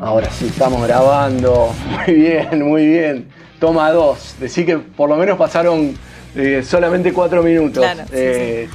[0.00, 1.72] Ahora sí, estamos grabando.
[2.06, 3.28] Muy bien, muy bien.
[3.58, 4.34] Toma dos.
[4.38, 5.94] Decí que por lo menos pasaron
[6.34, 7.82] eh, solamente cuatro minutos.
[7.82, 8.68] Claro, sí, Eh,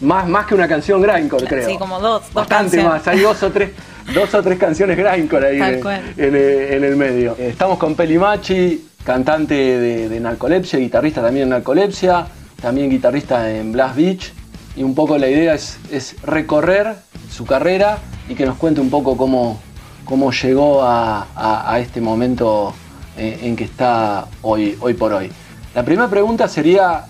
[0.00, 1.68] Más, más que una canción Grindcore, creo.
[1.68, 2.88] Sí, como dos, dos Bastante canciones.
[2.90, 3.08] más.
[3.08, 3.70] Hay dos o tres,
[4.14, 7.34] dos o tres canciones Grindcore ahí Tal en, el- en el medio.
[7.38, 12.26] Eh, Estamos con Peli Machi, cantante de, de Narcolepsia, guitarrista también en Narcolepsia,
[12.62, 14.32] también guitarrista en Blast Beach.
[14.76, 16.94] Y un poco la idea es, es recorrer
[17.28, 19.60] su carrera y que nos cuente un poco cómo,
[20.08, 22.74] cómo llegó a, este momento
[23.16, 25.30] eh, en que está hoy, hoy por hoy.
[25.74, 27.04] La primera pregunta sería,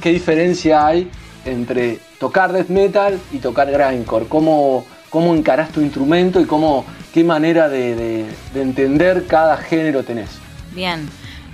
[0.00, 1.10] ¿qué diferencia hay
[1.44, 4.26] entre tocar death metal y tocar grindcore?
[4.26, 10.02] ¿Cómo, cómo encarás tu instrumento y cómo, qué manera de, de- de entender cada género
[10.02, 10.30] tenés?
[10.74, 11.08] Bien.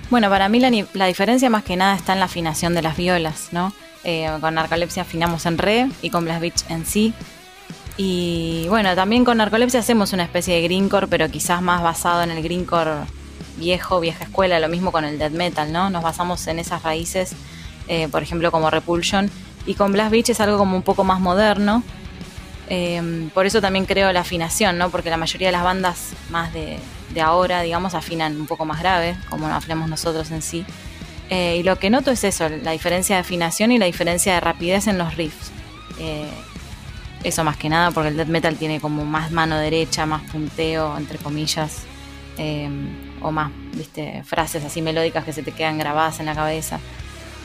[0.09, 0.59] Bueno, para mí
[0.93, 3.73] la, diferencia más que nada está en la afinación de las violas, ¿no?
[4.05, 7.13] Eh, con narcolepsia afinamos en re y con Blast Beach en sí.
[8.01, 12.31] Y bueno, también con narcolepsia hacemos una especie de greencore, pero quizás más basado en
[12.31, 12.91] el greencore
[13.57, 15.89] viejo, vieja escuela, lo mismo con el death metal, ¿no?
[15.89, 17.33] Nos basamos en esas raíces,
[17.89, 19.29] eh, por ejemplo, como Repulsion.
[19.65, 21.83] Y con Blast Beach es algo como un poco más moderno,
[22.69, 24.89] eh, por eso también creo la afinación, ¿no?
[24.91, 26.79] Porque la mayoría de las bandas más de,
[27.21, 30.63] ahora, digamos, afinan un poco más grave, como afinamos nosotros en sí.
[31.29, 34.39] Eh, y lo que noto es eso, la diferencia de afinación y la diferencia de
[34.39, 35.51] rapidez en los riffs.
[35.99, 36.29] Eh,
[37.23, 40.97] eso más que nada, porque el death metal tiene como más mano derecha, más punteo,
[40.97, 41.79] entre comillas,
[42.37, 42.69] eh,
[43.21, 46.79] o más, viste, frases así melódicas que se te quedan grabadas en la cabeza.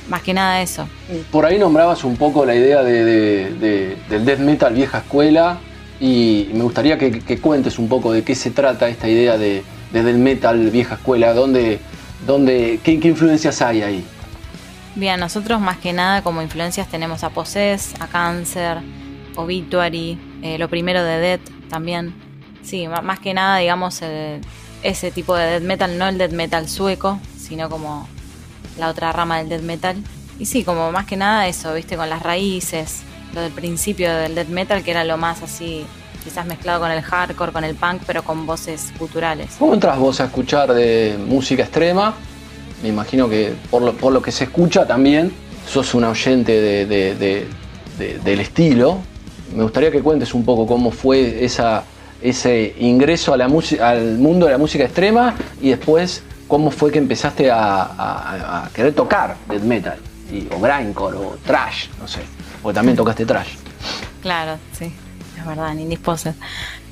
[0.09, 0.87] Más que nada eso.
[1.33, 5.59] Por ahí nombrabas un poco la idea de- de- de- del death metal vieja escuela
[5.99, 9.65] y me gustaría que, que cuentes un poco de qué se trata esta idea de,
[9.93, 11.81] de death metal vieja escuela, dónde,
[12.27, 14.05] dónde, qué, qué influencias hay ahí.
[14.95, 18.79] Bien, nosotros más que nada como influencias tenemos a Possess, a Cancer,
[19.37, 22.15] Obituary, eh, lo primero de Death también.
[22.63, 24.01] Sí, más que nada, digamos,
[24.83, 28.09] ese tipo de death metal, no el death metal sueco, sino como
[28.79, 29.97] la otra rama del death metal.
[30.39, 33.03] Y sí, como más que nada eso, viste, con las raíces,
[33.35, 35.85] lo del principio del death metal, que era lo más así,
[36.23, 39.57] quizás mezclado con el hardcore, con el punk, pero con voces guturales.
[39.59, 42.15] ¿Cómo entras vos a escuchar de música extrema?
[42.83, 45.33] Me imagino que por lo, por lo que se escucha también,
[45.71, 47.15] sos un oyente de- de-
[47.99, 48.99] de- del estilo.
[49.53, 54.85] Me gustaría que cuentes un poco cómo fue ese ingreso al mundo de la música
[54.85, 59.99] extrema y después cómo fue que empezaste a, querer tocar death metal,
[60.51, 62.21] o grindcore, o trash, no sé,
[62.63, 63.55] porque también tocaste trash.
[64.23, 64.93] Claro, sí,
[65.39, 66.35] es verdad, Indisposed.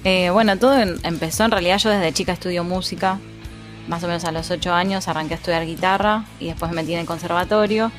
[0.04, 3.19] Eh, bueno, todo empezó en realidad yo desde chica estudio música,
[3.88, 6.94] más o menos a los 8 años arranqué a estudiar guitarra y después me metí
[6.94, 7.90] en el conservatorio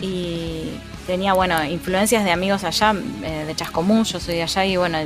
[0.00, 0.70] y
[1.06, 4.98] tenía, bueno, influencias de amigos allá, eh, de Chascomún, yo soy de allá y bueno,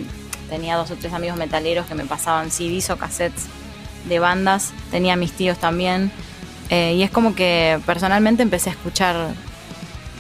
[0.49, 3.47] tenía dos o tres amigos metaleros que me pasaban CDs o cassettes
[4.09, 6.11] de bandas, tenía mis tíos también
[6.71, 9.17] eh, y es como que personalmente empecé a escuchar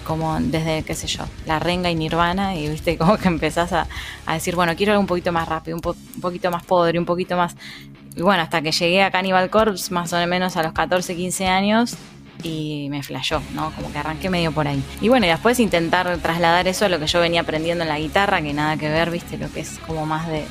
[0.07, 3.87] como desde, qué sé yo, la renga y nirvana, y viste, como que empezás a,
[4.25, 6.99] a decir, bueno, quiero algo un poquito más rápido, un, po- un poquito más podre,
[6.99, 7.57] un poquito más.
[8.15, 11.49] Y bueno, hasta que llegué a Cannibal Corpse, más o menos a los 14, 15
[11.49, 11.97] años,
[12.43, 13.73] y me flashó, ¿no?
[13.73, 14.83] Como que arranqué medio por ahí.
[15.01, 17.99] Y bueno, y después intentar trasladar eso a lo que yo venía aprendiendo en la
[17.99, 20.45] guitarra, que nada que ver, viste, lo que es como más de,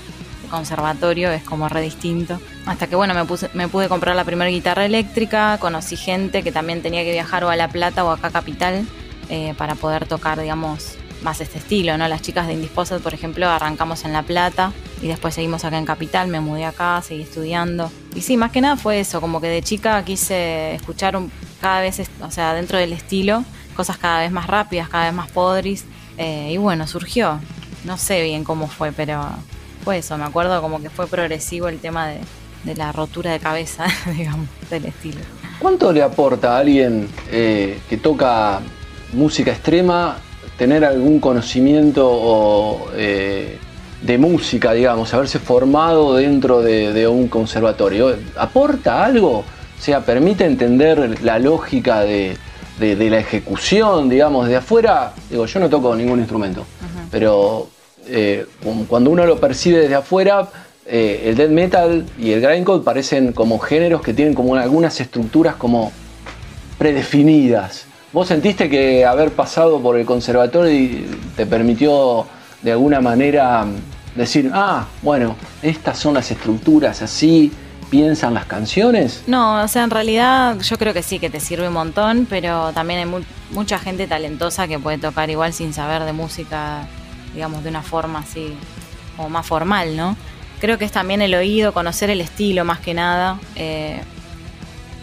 [0.50, 2.40] conservatorio, es como re distinto.
[2.66, 6.52] Hasta que bueno, me, puse, me pude comprar la primera guitarra eléctrica, conocí gente que
[6.52, 8.86] también tenía que viajar o a La Plata o acá Capital
[9.30, 12.08] eh, para poder tocar, digamos, más este estilo, ¿no?
[12.08, 14.72] Las chicas de Indisposed, por ejemplo, arrancamos en La Plata
[15.02, 17.92] y después seguimos acá en Capital, me mudé acá, seguí estudiando.
[18.14, 21.32] Y sí, más que nada fue eso, como que de chica quise escuchar un-
[21.66, 23.44] cada vez, o sea, dentro del estilo,
[23.76, 25.84] cosas cada vez más rápidas, cada vez más podris.
[26.16, 27.40] eh, y bueno, surgió.
[27.86, 29.26] No sé bien cómo fue, pero
[29.84, 30.16] fue eso.
[30.16, 34.86] Me acuerdo como que fue progresivo el tema de, la rotura de cabeza, digamos, del
[34.86, 35.22] estilo.
[35.58, 38.60] ¿Cuánto le aporta a alguien eh, que toca
[39.14, 40.18] música extrema
[40.60, 43.58] tener algún conocimiento eh,
[44.04, 48.16] de música, digamos, haberse formado dentro de, de un conservatorio?
[48.38, 49.44] ¿Aporta algo?
[49.86, 52.36] O sea, permite entender la lógica de,
[52.80, 55.14] de- de la ejecución, digamos, de afuera.
[55.30, 56.66] Digo, yo no toco ningún instrumento,
[57.12, 57.68] pero
[58.08, 60.50] eh, cu- cuando uno lo percibe desde afuera,
[60.88, 65.54] eh, el death metal y el grindcore parecen como géneros que tienen como algunas estructuras
[65.54, 65.92] como
[66.80, 67.86] predefinidas.
[68.12, 71.04] ¿Vos sentiste que haber pasado por el conservatorio
[71.36, 72.26] te permitió
[72.64, 73.68] de alguna manera
[74.16, 77.52] decir, ah, bueno, estas son las estructuras, así
[77.90, 79.24] piensan las canciones?
[79.28, 82.72] No, o sea, en realidad yo creo que sí, que te sirve un montón, pero
[82.74, 86.88] también hay mu- mucha gente talentosa que puede tocar igual sin saber de música,
[87.34, 88.56] digamos, de una forma así,
[89.16, 90.16] como más formal, ¿no?
[90.60, 93.38] creo que es también el oído, conocer el estilo más que nada.
[93.56, 94.02] Eh,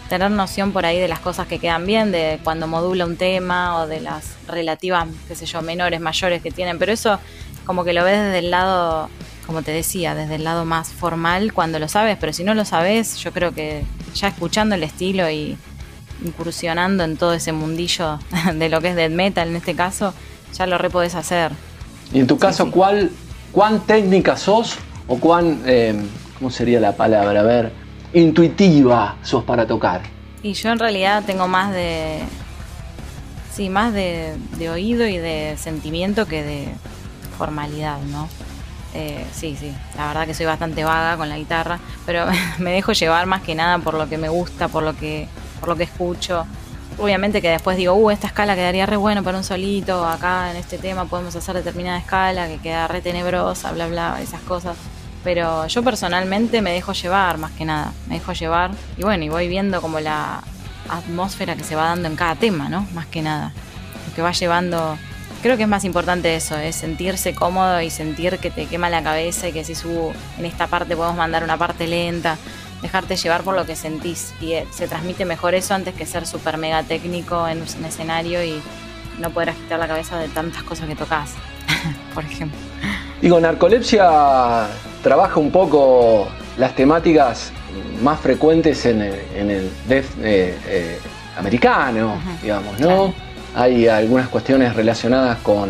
[0.09, 3.77] tener noción por ahí de las cosas que quedan bien, de cuando modula un tema
[3.77, 7.17] o de las relativas, qué sé yo, menores, mayores que tienen, pero eso
[7.65, 9.09] como que lo ves desde el lado,
[9.45, 12.65] como te decía, desde el lado más formal cuando lo sabes, pero si no lo
[12.65, 13.83] sabes, yo creo que
[14.15, 15.57] ya escuchando el estilo y
[16.23, 18.19] incursionando en todo ese mundillo
[18.53, 20.13] de lo que es death metal en este caso,
[20.53, 21.51] ya lo re podés hacer.
[22.13, 23.11] Y en tu caso, ¿cuál,
[23.51, 25.95] ¿cuán técnica sos o cuán, eh,
[26.37, 27.39] ¿cómo sería la palabra?
[27.39, 27.73] A ver,
[28.13, 30.01] intuitiva sos para tocar.
[30.43, 32.19] Y yo en realidad tengo más de,
[33.53, 34.35] sí, más de,
[34.71, 36.67] oído y de sentimiento que de
[37.37, 38.27] formalidad, ¿no?
[38.93, 42.25] Eh, sí, sí, la verdad que soy bastante vaga con la guitarra, pero
[42.59, 45.27] me dejo llevar más que nada por lo que me gusta, por lo que,
[45.59, 46.45] por lo que escucho.
[46.99, 50.57] Obviamente que después digo, uh, esta escala quedaría re bueno para un solito, acá en
[50.57, 54.77] este tema podemos hacer determinada escala que queda re tenebrosa, bla, bla, esas cosas.
[55.23, 59.29] Pero yo personalmente me dejo llevar más que nada, me dejo llevar y bueno, y
[59.29, 60.43] voy viendo como la
[60.89, 62.85] atmósfera que se va dando en cada tema, ¿no?
[62.93, 63.53] Más que nada.
[64.07, 64.97] Lo que va llevando,
[65.43, 69.03] creo que es más importante eso, es sentirse cómodo y sentir que te quema la
[69.03, 72.37] cabeza y que si subo en esta parte podemos mandar una parte lenta,
[72.81, 76.25] dejarte llevar por lo que sentís y eh, se transmite mejor eso antes que ser
[76.25, 78.61] súper mega técnico en un escenario y
[79.19, 81.33] no poder agitar la cabeza de tantas cosas que tocas,
[82.15, 82.57] por ejemplo.
[83.21, 84.67] Digo, narcolepsia
[85.03, 87.51] trabaja un poco las temáticas
[88.01, 90.99] más frecuentes en el, death eh, eh,
[91.37, 93.13] americano, digamos, ¿no?
[93.55, 95.69] Hay algunas cuestiones relacionadas con,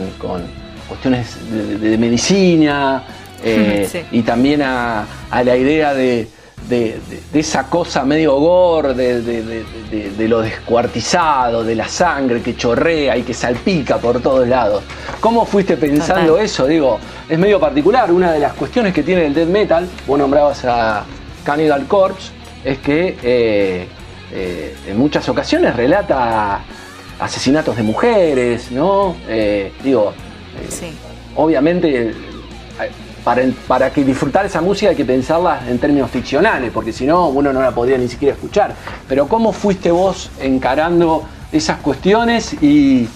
[0.88, 3.04] cuestiones de, medicina
[3.44, 6.28] eh, y también a, la idea de,
[6.70, 7.00] de,
[7.34, 13.98] esa cosa medio gore, de, lo descuartizado, de la sangre que chorrea y que salpica
[13.98, 14.84] por todos lados.
[15.20, 16.66] ¿Cómo fuiste pensando eso?
[16.66, 18.12] Digo, es medio particular.
[18.12, 21.04] Una de las cuestiones que tiene el death metal, vos nombrabas a
[21.44, 22.32] Cannibal Corpse,
[22.64, 23.88] es que eh,
[24.32, 26.62] eh, en muchas ocasiones relata
[27.20, 29.16] asesinatos de mujeres, ¿no?
[29.28, 30.14] Eh, digo,
[31.36, 32.14] obviamente
[33.24, 37.54] para, que disfrutar esa música hay que pensarla en términos ficcionales, porque si no uno
[37.54, 38.76] no la podría ni siquiera escuchar.
[39.08, 43.08] Pero ¿cómo fuiste vos encarando esas cuestiones y,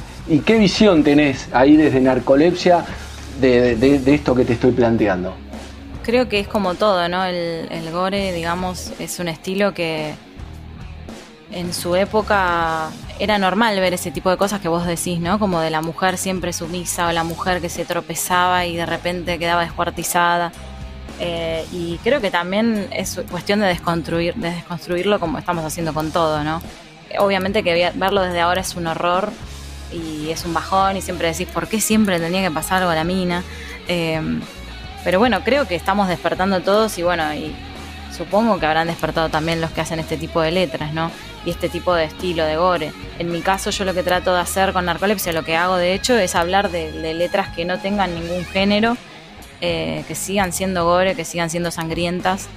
[0.45, 2.85] qué visión tenés ahí desde Narcolepsia
[3.39, 5.35] de, esto que te estoy planteando?
[6.03, 7.25] Creo que es como todo, ¿no?
[7.25, 10.13] El, el gore, digamos, es un estilo que
[11.51, 15.39] en su época era normal ver ese tipo de cosas que vos decís, ¿no?
[15.39, 19.39] Como de la mujer siempre sumisa o la mujer que se tropezaba y de repente
[19.39, 20.51] quedaba descuartizada.
[21.19, 26.11] Eh, y creo que también es cuestión de desconstruir, de desconstruirlo como estamos haciendo con
[26.11, 26.61] todo, ¿no?
[27.19, 29.31] Obviamente que verlo desde ahora es un horror
[29.91, 32.95] y es un bajón y siempre decís, ¿por qué siempre tenía que pasar algo a
[32.95, 33.43] la mina?
[33.87, 34.21] Eh,
[35.03, 37.55] pero bueno, creo que estamos despertando todos y bueno, y
[38.15, 41.11] supongo que habrán despertado también los que hacen este tipo de letras, ¿no?
[41.45, 42.91] Y este tipo de estilo de gore.
[43.19, 45.93] En mi caso, yo lo que trato de hacer con narcolepsia, lo que hago de
[45.93, 48.97] hecho, es hablar de, letras que no tengan ningún género,
[49.61, 52.47] eh, que sigan siendo gore, que sigan siendo sangrientas,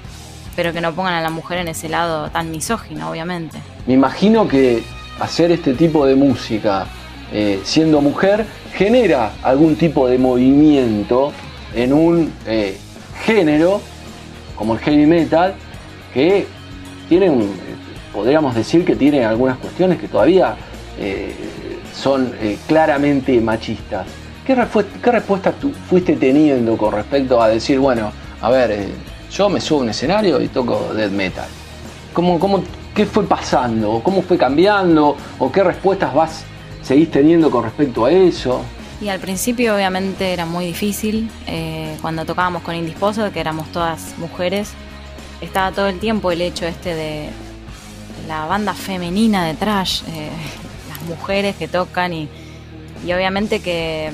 [0.56, 3.58] pero que no pongan a la mujer en ese lado tan misógino, obviamente.
[3.86, 4.82] Me imagino que
[5.20, 6.86] hacer este tipo de música
[7.32, 8.44] eh, siendo mujer
[8.74, 11.32] genera algún tipo de movimiento
[11.74, 12.76] en un eh,
[13.22, 13.80] género
[14.60, 15.54] como el heavy metal,
[16.12, 16.46] que
[17.08, 17.32] tiene
[18.12, 20.54] podríamos decir que tiene algunas cuestiones que todavía
[20.98, 21.34] eh,
[21.94, 24.06] son eh, claramente machistas.
[24.44, 28.12] ¿Qué, respuesta tú fuiste teniendo con respecto a decir, bueno,
[28.42, 28.88] a ver, eh,
[29.32, 31.48] yo me subo a un escenario y toco death metal?
[32.12, 32.62] ¿Cómo, cómo,
[32.94, 34.02] ¿Qué fue pasando?
[34.04, 35.16] ¿Cómo fue cambiando?
[35.38, 36.44] ¿O qué respuestas vas,
[36.82, 38.60] seguís teniendo con respecto a eso?
[39.00, 44.14] Y al principio obviamente era muy difícil, eh, cuando tocábamos con Indisposo, que éramos todas
[44.18, 44.72] mujeres,
[45.40, 47.30] estaba todo el tiempo el hecho este de
[48.28, 50.28] la banda femenina de trash, eh,
[50.88, 52.28] las mujeres que tocan y,
[53.04, 54.12] obviamente que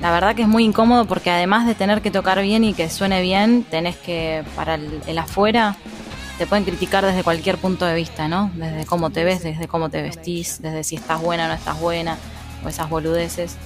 [0.00, 2.88] la verdad que es muy incómodo porque además de tener que tocar bien y que
[2.88, 5.76] suene bien, tenés que, para el, afuera,
[6.38, 8.50] te pueden criticar desde cualquier punto de vista, ¿no?
[8.54, 11.78] Desde cómo te ves, desde cómo te vestís, desde si estás buena o no estás
[11.78, 12.16] buena,
[12.64, 13.56] o esas boludeces.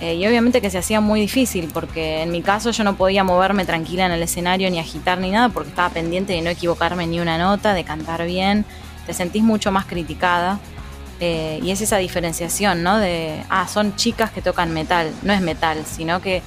[0.00, 3.24] Eh, y obviamente que se hacía muy difícil, porque en mi caso yo no podía
[3.24, 7.06] moverme tranquila en el escenario ni agitar ni nada, porque estaba pendiente de no equivocarme
[7.06, 8.66] ni una nota, de cantar bien,
[9.06, 10.58] te sentís mucho más criticada.
[11.18, 12.98] Eh, y es esa diferenciación, ¿no?
[12.98, 16.42] De, ah, son chicas que tocan metal, no es metal, sino que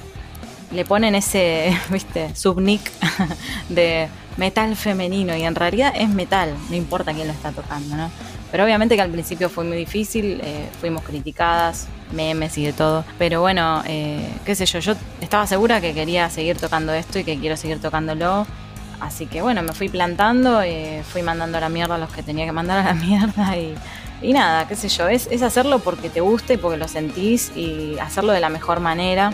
[0.70, 2.88] le ponen ese, viste, subnick
[3.68, 8.10] de metal femenino y en realidad es metal, no importa quién lo está tocando, ¿no?
[8.50, 13.04] Pero obviamente que al principio fue muy difícil, eh, fuimos criticadas, memes y de todo.
[13.18, 17.24] Pero bueno, eh, qué sé yo, yo estaba segura que quería seguir tocando esto y
[17.24, 18.46] que quiero seguir tocándolo.
[19.00, 22.22] Así que bueno, me fui plantando, y fui mandando a la mierda a los que
[22.22, 23.74] tenía que mandar a la mierda y,
[24.20, 27.52] y nada, qué sé yo, es, es hacerlo porque te gusta y porque lo sentís
[27.56, 29.32] y hacerlo de la mejor manera.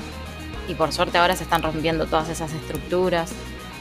[0.69, 3.33] Y por suerte ahora se están rompiendo todas esas estructuras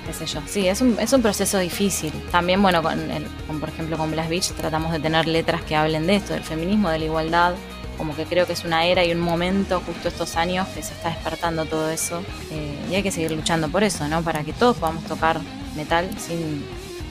[0.06, 0.42] qué sé yo.
[0.48, 2.12] Sí, es un, es un proceso difícil.
[2.32, 3.24] También, bueno, con, el,
[3.60, 6.90] por ejemplo, con Blast Beach tratamos de tener letras que hablen de esto, del feminismo,
[6.90, 7.54] de la igualdad.
[7.98, 10.94] Como que creo que es una era y un momento, justo estos años, que se
[10.94, 12.22] está despertando todo eso.
[12.52, 14.22] Eh, y hay que seguir luchando por eso, ¿no?
[14.22, 15.40] Para que todos podamos tocar
[15.76, 16.66] metal sin,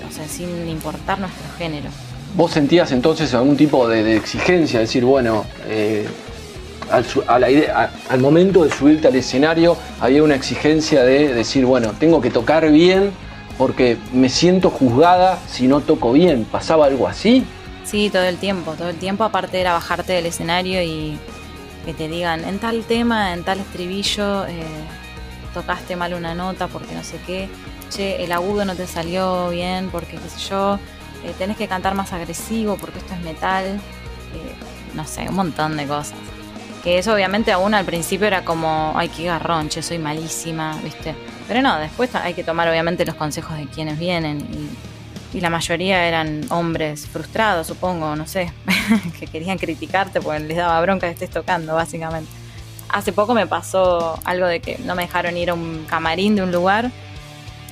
[0.09, 1.89] o sea, sin importar nuestro género.
[2.37, 4.81] ¿Vos sentías entonces algún tipo de, exigencia?
[4.81, 6.07] Decir, bueno, eh,
[6.91, 12.71] al, momento de subirte al escenario había una exigencia de decir, bueno, tengo que tocar
[12.71, 13.13] bien
[13.59, 16.45] porque me siento juzgada si no toco bien.
[16.45, 17.45] ¿Pasaba algo así?
[17.85, 19.25] Sí, todo el tiempo, todo el tiempo.
[19.25, 21.19] Aparte era bajarte del escenario y
[21.85, 24.65] que te digan, en tal tema, en tal estribillo, eh,
[25.53, 27.49] tocaste mal una nota porque no sé qué,
[27.91, 30.79] che, el agudo no te salió bien porque qué sé yo,
[31.25, 34.55] eh, tenés que cantar más agresivo porque esto es metal, eh,
[34.95, 36.19] no sé, un montón de cosas.
[36.85, 41.17] Que eso obviamente aún al principio era como, ay, qué garrón, che, soy malísima, ¿viste?
[41.49, 44.41] Pero no, después hay que tomar obviamente los consejos de quienes vienen
[45.33, 48.53] y, y la mayoría eran hombres frustrados, supongo, no sé,
[49.19, 52.31] que querían criticarte porque les daba bronca que estés tocando, básicamente.
[52.91, 56.43] Hace poco me pasó algo de que no me dejaron ir a un camarín de
[56.43, 56.91] un lugar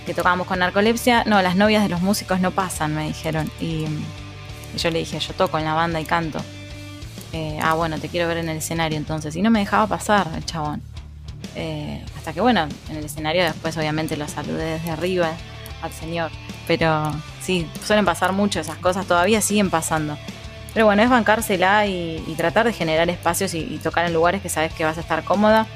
[0.06, 1.24] que tocábamos con narcolepsia.
[1.24, 3.50] No, las novias de los músicos no pasan, me dijeron.
[3.60, 3.86] Y,
[4.74, 6.42] y yo le dije, yo toco en la banda y canto.
[7.32, 9.34] Eh, ah, bueno, te quiero ver en el escenario entonces.
[9.36, 10.82] Y no me dejaba pasar el chabón.
[11.54, 15.30] Eh, hasta que, bueno, en el escenario después obviamente lo saludé desde arriba
[15.82, 16.30] al señor.
[16.66, 20.16] Pero sí, suelen pasar mucho esas cosas, todavía siguen pasando.
[20.74, 24.72] Pero bueno, es bancársela y, tratar de generar espacios y, tocar en lugares que sabes
[24.72, 25.66] que vas a estar cómoda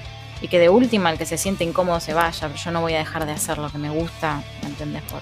[0.41, 2.49] y que de última el que se siente incómodo se vaya.
[2.49, 5.03] Pero yo no voy a dejar de hacer lo que me gusta, ¿me entendés?
[5.03, 5.21] Por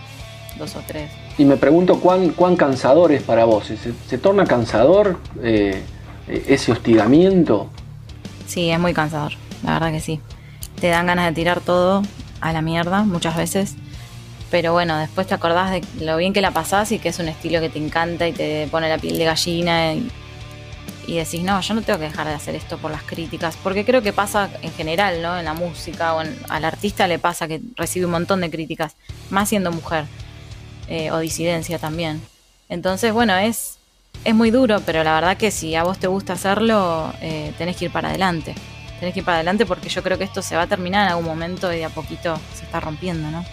[0.58, 1.10] dos o tres.
[1.38, 3.72] Y me pregunto cuán, cuán cansador es para vos.
[4.08, 5.18] ¿Se, torna cansador?
[5.42, 5.82] Eh,
[6.28, 7.70] ese hostigamiento.
[8.46, 10.20] Sí, es muy cansador, la verdad que sí.
[10.80, 12.02] Te dan ganas de tirar todo
[12.40, 13.74] a la mierda muchas veces.
[14.50, 17.28] Pero bueno, después te acordás de lo bien que la pasás y que es un
[17.28, 20.10] estilo que te encanta y te pone la piel de gallina y,
[21.08, 23.56] decís, no, yo no tengo que dejar de hacer esto por las críticas.
[23.62, 25.36] Porque creo que pasa en general, ¿no?
[25.36, 28.94] En la música o al artista le pasa que recibe un montón de críticas,
[29.30, 30.04] más siendo mujer
[30.88, 32.22] eh, o disidencia también.
[32.68, 33.78] Entonces, bueno, es,
[34.24, 37.76] es muy duro, pero la verdad que si a vos te gusta hacerlo, eh, tenés
[37.76, 38.54] que ir para adelante.
[38.98, 41.10] Tenés que ir para adelante porque yo creo que esto se va a terminar en
[41.10, 43.44] algún momento y de a poquito se está rompiendo, ¿no?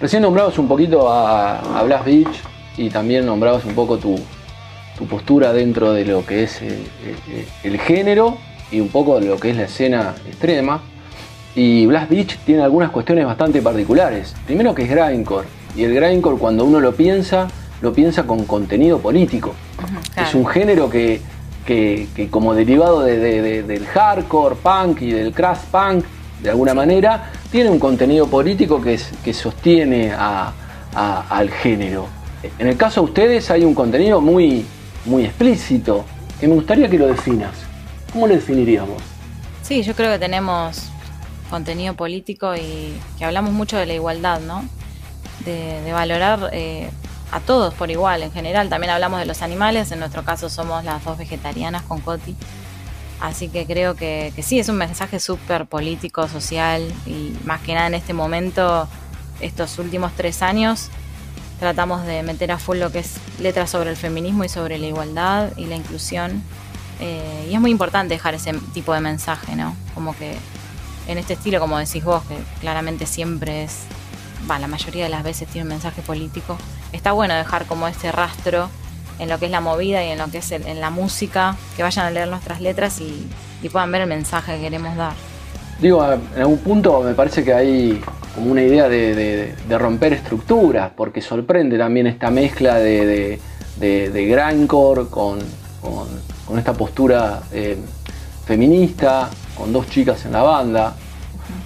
[0.00, 2.42] Recién nombrabas un poquito a, a Blast Beach
[2.78, 4.18] y también nombrabas un poco tu,
[5.08, 6.60] postura dentro de lo que es
[7.62, 8.36] el, género
[8.70, 10.80] y un poco de lo que es la escena extrema.
[11.54, 14.34] Y Blast Beach tiene algunas cuestiones bastante particulares.
[14.46, 17.48] Primero que es grindcore, y el grindcore cuando uno lo piensa,
[17.80, 19.54] lo piensa con contenido político.
[20.16, 21.20] Es un género que,
[22.30, 26.04] como derivado del hardcore, punk y del crash punk,
[26.42, 28.98] de alguna manera, tiene un contenido político que,
[29.34, 32.06] sostiene al género.
[32.58, 34.64] En el caso de ustedes hay un contenido muy,
[35.04, 36.04] muy explícito,
[36.38, 37.52] que me gustaría que lo definas.
[38.12, 39.02] ¿Cómo lo definiríamos?
[39.62, 40.88] Sí, yo creo que tenemos
[41.50, 44.64] contenido político y que hablamos mucho de la igualdad, ¿no?
[45.44, 46.88] De, valorar eh,
[47.32, 48.68] a todos por igual en general.
[48.68, 52.34] También hablamos de los animales, en nuestro caso somos las dos vegetarianas con Coti.
[53.20, 57.86] Así que creo que, sí, es un mensaje súper político, social y más que nada
[57.86, 58.88] en este momento,
[59.40, 60.88] estos últimos tres años,
[61.58, 64.86] tratamos de meter a full lo que es letras sobre el feminismo y sobre la
[64.86, 66.42] igualdad y la inclusión.
[67.00, 69.76] Eh, y es muy importante dejar ese tipo de mensaje, ¿no?
[69.94, 70.36] Como que
[71.06, 73.80] en este estilo, como decís vos, que claramente siempre es,
[74.50, 76.56] va, la mayoría de las veces tiene un mensaje político,
[76.92, 78.70] está bueno dejar como este rastro
[79.20, 81.82] en lo que es la movida y en lo que es en la música, que
[81.82, 83.28] vayan a leer nuestras letras y,
[83.70, 85.12] puedan ver el mensaje que queremos dar.
[85.80, 88.00] Digo, en algún punto me parece que hay
[88.34, 93.38] como una idea de, romper estructuras, porque sorprende también esta mezcla de,
[93.78, 95.38] de grindcore con,
[95.80, 97.76] con, esta postura eh,
[98.44, 100.94] feminista, con dos chicas en la banda,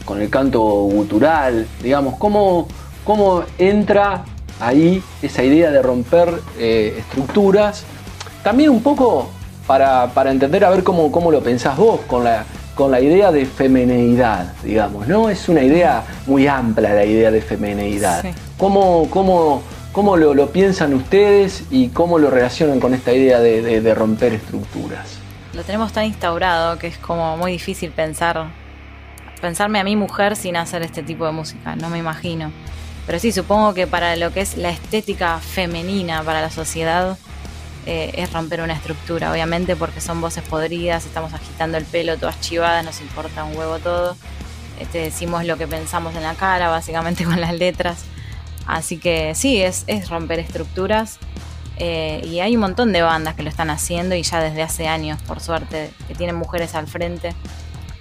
[0.04, 2.68] con el canto gutural, digamos, cómo,
[3.04, 4.24] cómo entra
[4.66, 7.84] ahí esa idea de romper eh, estructuras.
[8.42, 9.30] También un poco
[9.66, 12.44] para, entender a ver cómo, cómo, lo pensás vos con la,
[12.74, 15.30] con la idea de femineidad, digamos, ¿no?
[15.30, 18.24] Es una idea muy amplia la idea de femineidad.
[18.58, 24.34] ¿Cómo, cómo, lo, piensan ustedes y cómo lo relacionan con esta idea de, de romper
[24.34, 25.18] estructuras?
[25.54, 28.46] Lo tenemos tan instaurado que es como muy difícil pensar,
[29.40, 32.50] pensarme a mí mujer sin hacer este tipo de música, no me imagino.
[33.06, 37.18] Pero sí, supongo que para lo que es la estética femenina para la sociedad
[37.86, 42.40] eh, es romper una estructura, obviamente, porque son voces podridas, estamos agitando el pelo, todas
[42.40, 44.16] chivadas, nos importa un huevo todo.
[44.80, 48.04] Este, decimos lo que pensamos en la cara, básicamente con las letras.
[48.66, 51.18] Así que sí, es, es romper estructuras.
[51.76, 54.86] Eh, y hay un montón de bandas que lo están haciendo y ya desde hace
[54.88, 57.34] años, por suerte, que tienen mujeres al frente.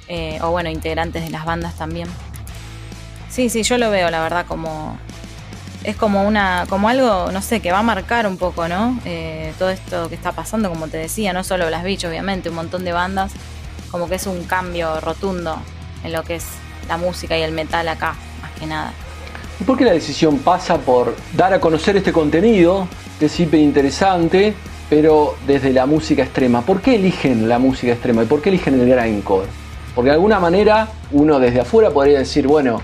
[0.07, 2.07] Eh, o bueno, integrantes de las bandas también.
[3.33, 4.95] Sí, sí, yo lo veo, la verdad, como.
[5.83, 6.67] Es como una.
[6.69, 8.99] como algo, no sé, que va a marcar un poco, ¿no?
[9.05, 12.55] Eh, todo esto que está pasando, como te decía, no solo las Beach, obviamente, un
[12.55, 13.31] montón de bandas.
[13.89, 15.57] Como que es un cambio rotundo
[16.03, 16.45] en lo que es
[16.87, 18.93] la música y el metal acá, más que nada.
[19.59, 23.59] ¿Y por qué la decisión pasa por dar a conocer este contenido, que es hiper
[23.59, 24.53] interesante,
[24.91, 26.61] pero desde la música extrema?
[26.61, 29.47] ¿Por qué eligen la música extrema y por qué eligen el grindcore?
[29.95, 32.79] Porque de alguna manera uno desde afuera podría decir, bueno,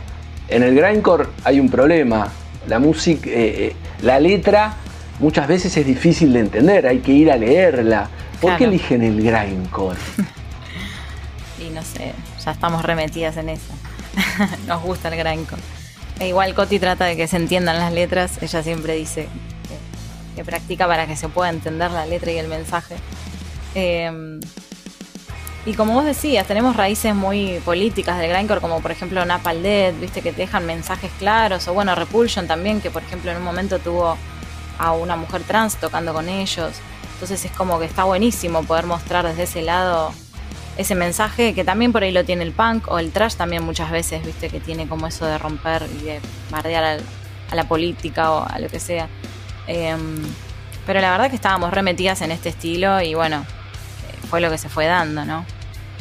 [0.50, 2.28] en el grindcore hay un problema.
[2.68, 4.76] La música, eh, eh, la letra
[5.20, 8.10] muchas veces es difícil de entender, hay que ir a leerla.
[8.42, 10.00] ¿Por qué eligen el grindcore?
[11.60, 13.74] y no sé, ya estamos remetidas en eso.
[14.68, 15.62] Nos gusta el grindcore.
[16.20, 19.28] E igual Coti trata de que se entiendan las letras, ella siempre dice
[20.36, 22.96] que, practica para que se pueda entender la letra y el mensaje.
[23.76, 24.40] Eh,
[25.70, 29.94] y como vos decías, tenemos raíces muy políticas del grindcore, como por ejemplo Napalm Dead,
[29.94, 33.44] viste, que te dejan mensajes claros, o bueno, Repulsion también, que por ejemplo en un
[33.44, 34.18] momento tuvo
[34.80, 36.74] a una mujer trans tocando con ellos.
[37.14, 40.12] Entonces es como que está buenísimo poder mostrar desde ese lado
[40.76, 43.92] ese mensaje que también por ahí lo tiene el punk o el trash también muchas
[43.92, 47.00] veces, viste, que tiene como eso de romper y de bardear
[47.52, 49.08] a la política o a lo que sea.
[49.68, 50.24] Em,
[50.88, 53.46] pero la verdad que estábamos remetidas en este estilo y bueno,
[54.32, 55.46] fue lo que se fue dando, ¿no?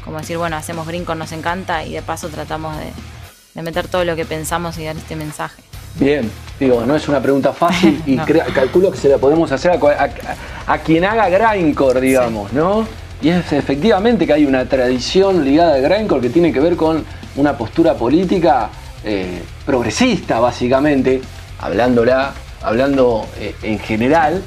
[0.08, 4.16] Como decir, bueno, hacemos Greencore, nos encanta y de paso tratamos de, meter todo lo
[4.16, 5.62] que pensamos y dar este mensaje.
[5.96, 10.78] Bien, digo, no es una pregunta fácil y calculo que se la podemos hacer a,
[10.78, 12.88] quien haga grindcore, digamos, ¿no?
[13.20, 17.04] Y es efectivamente que hay una tradición ligada al grindcore que tiene que ver con
[17.36, 18.70] una postura política
[19.04, 21.20] eh, progresista, básicamente,
[21.58, 24.42] hablándola, hablando eh, en general,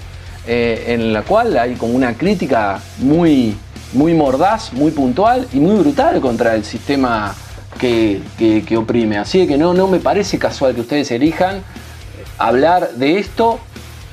[0.47, 3.56] eh, en la cual hay como una crítica muy
[3.93, 7.36] muy mordaz, muy puntual y muy brutal contra el sistema
[7.80, 8.21] que,
[8.77, 9.17] oprime.
[9.17, 11.63] Así que no, no me parece casual que ustedes elijan
[12.38, 13.60] hablar de esto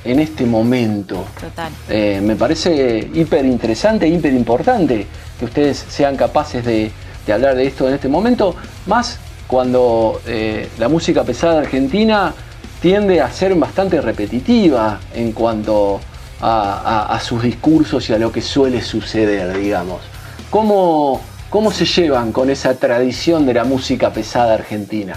[0.03, 1.25] en este momento.
[1.39, 1.71] Total.
[1.89, 6.91] Eh, me parece hiper interesante, hiper importante que ustedes sean capaces de,
[7.31, 8.55] hablar de esto en este momento,
[8.87, 12.33] más cuando eh, la música pesada argentina
[12.81, 15.99] tiende a ser bastante repetitiva en cuanto
[16.41, 20.01] a, sus discursos y a lo que suele suceder, digamos.
[20.49, 25.15] ¿Cómo, ¿Cómo se llevan con esa tradición de la música pesada argentina?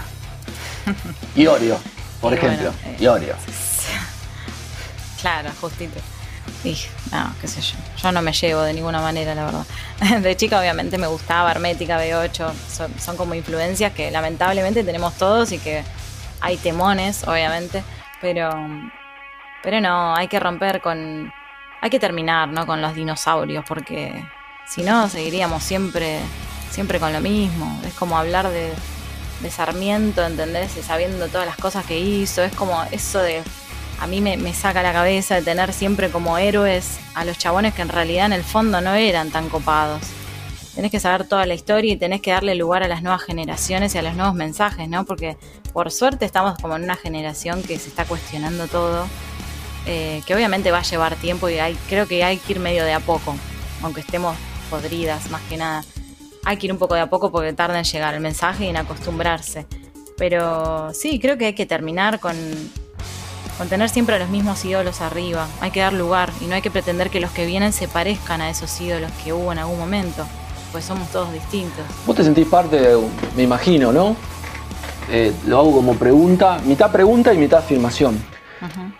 [1.35, 1.77] Iorio,
[2.21, 2.71] por ejemplo.
[2.85, 3.35] Eh, Iorio.
[5.21, 6.01] Claro, justito.
[6.65, 6.75] Y,
[7.09, 7.75] no, qué sé yo.
[8.01, 9.65] Yo no me llevo de ninguna manera, la verdad.
[10.21, 12.51] De chica, obviamente, me gustaba Hermética, B8.
[12.69, 15.85] Son, son como influencias que lamentablemente tenemos todos y que
[16.41, 17.83] hay temones, obviamente.
[18.19, 18.51] Pero
[19.63, 21.31] Pero no, hay que romper con...
[21.81, 22.65] Hay que terminar, ¿no?
[22.65, 24.25] Con los dinosaurios, porque
[24.67, 26.19] si no, seguiríamos siempre,
[26.69, 27.81] siempre con lo mismo.
[27.85, 28.71] Es como hablar de,
[29.41, 30.77] de Sarmiento, ¿entendés?
[30.77, 32.41] Y sabiendo todas las cosas que hizo.
[32.41, 33.43] Es como eso de
[33.99, 37.83] a mí me, saca la cabeza de tener siempre como héroes a los chabones que
[37.83, 40.01] en realidad en el fondo no eran tan copados.
[40.75, 43.95] Tenés que saber toda la historia y tenés que darle lugar a las nuevas generaciones
[43.95, 45.05] y a los nuevos mensajes, ¿no?
[45.05, 45.37] Porque
[45.71, 49.07] por suerte estamos como en una generación que se está cuestionando todo,
[49.85, 52.85] eh, que obviamente va a llevar tiempo y hay, creo que hay que ir medio
[52.85, 53.35] de a poco,
[53.81, 54.35] aunque estemos
[54.69, 55.83] podridas más que nada.
[56.45, 58.69] Hay que ir un poco de a poco porque tarda en llegar el mensaje y
[58.69, 59.65] en acostumbrarse.
[60.17, 62.35] Pero sí, creo que hay que terminar con,
[63.57, 65.47] con tener siempre a los mismos ídolos arriba.
[65.59, 68.41] Hay que dar lugar y no hay que pretender que los que vienen se parezcan
[68.41, 70.25] a esos ídolos que hubo en algún momento,
[70.71, 71.83] pues somos todos distintos.
[72.05, 73.01] Vos te sentís parte, de,
[73.35, 74.15] me imagino, ¿no?
[75.09, 78.32] Eh, lo hago como pregunta, mitad pregunta y mitad afirmación.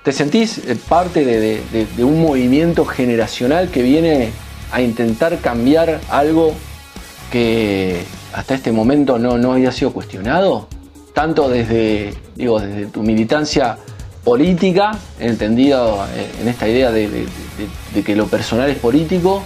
[0.03, 4.31] ¿Te sentís eh, parte de, un movimiento generacional que viene
[4.71, 6.53] a intentar cambiar algo
[7.31, 10.67] que hasta este momento no, no había sido cuestionado?
[11.13, 13.77] Tanto desde, digo, desde tu militancia
[14.23, 17.27] política, entendido eh, en esta idea de,
[18.05, 19.43] que lo personal es político,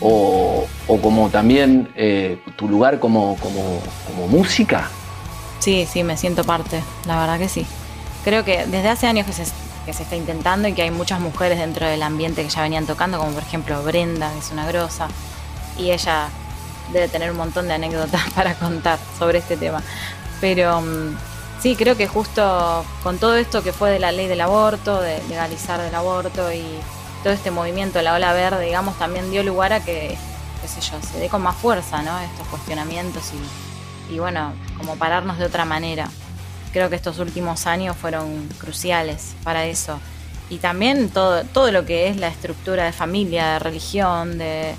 [0.00, 0.66] o,
[1.02, 4.88] como también eh, tu lugar como, como, música?
[5.60, 7.66] Sí, sí, me siento parte, la verdad que sí.
[8.24, 9.44] Creo que desde hace años que se,
[9.86, 13.32] está intentando y que hay muchas mujeres dentro del ambiente que ya venían tocando, como
[13.32, 15.08] por ejemplo Brenda, que es una grosa,
[15.76, 16.28] y ella
[16.92, 19.82] debe tener un montón de anécdotas para contar sobre este tema.
[20.40, 21.16] Pero mm,
[21.64, 25.22] Sí, creo que justo con todo esto que fue de la ley del aborto, de
[25.30, 26.62] legalizar el aborto y
[27.22, 30.18] todo este movimiento, la ola verde, digamos, también dio lugar a que,
[30.60, 32.18] qué sé yo, se dé con más fuerza, ¿no?
[32.18, 33.32] Estos cuestionamientos
[34.10, 36.10] y bueno, como pararnos de otra manera.
[36.74, 39.98] Creo que estos últimos años fueron cruciales para eso.
[40.50, 44.74] Y también todo, todo lo que es la estructura de familia, de religión, de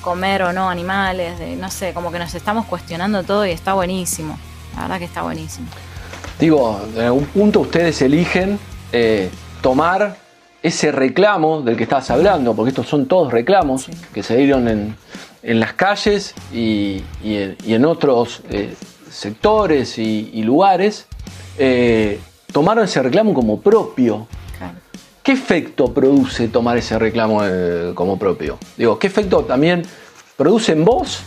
[0.00, 3.74] comer o no animales, de no sé, como que nos estamos cuestionando todo y está
[3.74, 4.38] buenísimo.
[4.76, 5.66] La verdad que está buenísimo.
[6.38, 8.58] Digo, en algún punto ustedes eligen
[8.92, 9.28] eh,
[9.60, 10.16] tomar
[10.62, 14.96] ese reclamo del que estabas hablando, porque estos son todos reclamos que se dieron en,
[15.42, 18.74] las calles y, en, otros eh,
[19.10, 21.06] sectores y, lugares,
[21.58, 22.20] eh,
[22.52, 24.26] tomaron ese reclamo como propio.
[25.22, 27.40] ¿Qué efecto produce tomar ese reclamo
[27.94, 28.58] como propio?
[28.76, 29.82] Digo, ¿qué efecto también
[30.36, 31.20] produce en vos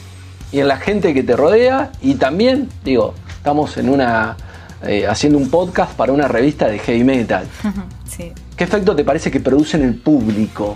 [0.51, 1.91] y en la gente que te rodea?
[2.01, 4.37] Y también, digo, estamos en una
[4.83, 7.47] eh, haciendo un podcast para una revista de heavy metal.
[8.55, 10.75] ¿Qué efecto te parece que produce en el público?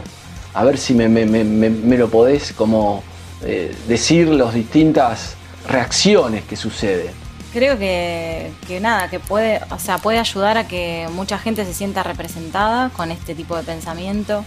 [0.54, 3.04] A ver si me, lo podés como
[3.44, 5.36] eh, decir las distintas
[5.68, 7.21] reacciones que suceden.
[7.54, 12.02] Creo que, nada, que puede, o sea, puede ayudar a que mucha gente se sienta
[12.02, 14.46] representada con este tipo de pensamiento,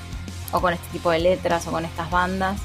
[0.53, 2.59] o con este tipo de letras, o con estas bandas.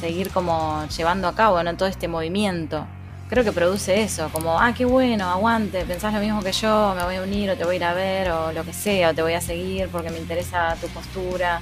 [0.00, 1.76] Seguir como llevando a cabo ¿no?
[1.76, 2.86] todo este movimiento
[3.28, 7.04] creo que produce eso, como, ah, qué bueno, aguante, pensás lo mismo que yo, me
[7.04, 9.14] voy a unir o te voy a ir a ver o lo que sea, o
[9.14, 11.60] te voy a seguir porque me interesa tu postura.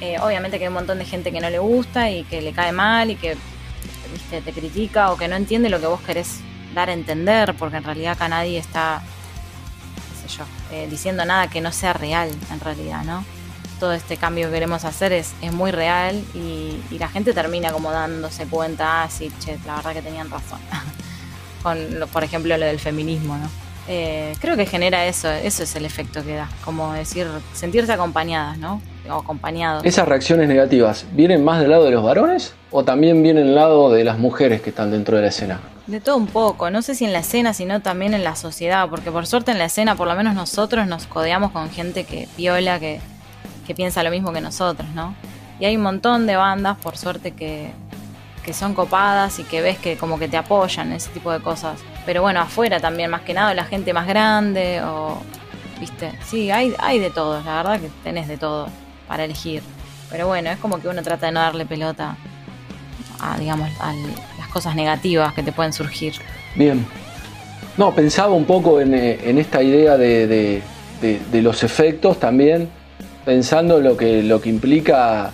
[0.00, 2.52] Eh, obviamente que hay un montón de gente que no le gusta y que le
[2.52, 3.36] cae mal y que
[4.30, 6.40] te critica o que no entiende lo que vos querés
[6.74, 9.02] dar a entender, porque en realidad acá nadie está,
[10.70, 13.24] eh, diciendo nada que no sea real en realidad, ¿no?
[13.82, 17.90] todo este cambio que queremos hacer es, es muy real y, la gente termina como
[17.90, 20.60] dándose cuenta, ah, sí, che, la verdad que tenían razón.
[21.64, 21.78] Con,
[22.12, 23.48] por ejemplo, lo del feminismo, ¿no?
[23.88, 28.56] Eh, creo que genera eso, eso es el efecto que da, como decir, sentirse acompañadas,
[28.56, 28.80] ¿no?
[29.10, 29.84] O acompañados.
[29.84, 33.90] ¿Esas reacciones negativas vienen más del lado de los varones o también vienen del lado
[33.90, 35.58] de las mujeres que están dentro de la escena?
[35.86, 38.88] De todo un poco, no sé si en la escena, sino también en la sociedad,
[38.88, 42.28] porque por suerte en la escena, por lo menos nosotros nos codeamos con gente que
[42.36, 43.00] viola, que,
[43.66, 45.14] que piensa lo mismo que nosotros, ¿no?
[45.58, 47.72] Y hay un montón de bandas, por suerte, que,
[48.44, 51.80] que son copadas y que ves que como que te apoyan, ese tipo de cosas.
[52.06, 55.20] Pero bueno, afuera también, más que nada, la gente más grande o,
[55.80, 58.68] viste, sí, hay, hay de todo, la verdad que tenés de todo
[59.08, 59.62] para elegir.
[60.10, 62.16] Pero bueno, es como que uno trata de no darle pelota
[63.20, 66.14] a, digamos, a las cosas negativas que te pueden surgir.
[66.54, 66.84] Bien.
[67.76, 70.62] No, pensaba un poco en, eh, esta idea de,
[71.00, 72.68] de los efectos también
[73.24, 75.30] pensando lo que, lo que implica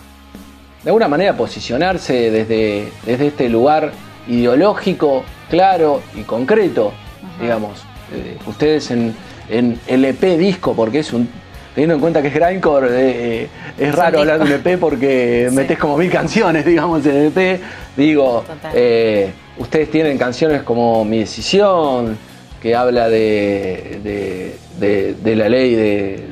[0.83, 3.93] de alguna manera posicionarse desde, desde este lugar
[4.29, 6.93] ideológico, claro y concreto,
[7.41, 7.83] digamos.
[8.13, 9.15] Eh, ustedes en,
[9.49, 11.29] en el EP disco, porque es un.
[11.79, 15.49] Teniendo en cuenta que es Grindcore, eh, eh, es raro hablar de un EP porque
[15.53, 17.61] metes como mil canciones, digamos, en el EP.
[17.97, 18.45] Digo,
[19.59, 22.19] ustedes tienen canciones como Mi Decisión,
[22.61, 26.25] que habla de, de, la ley de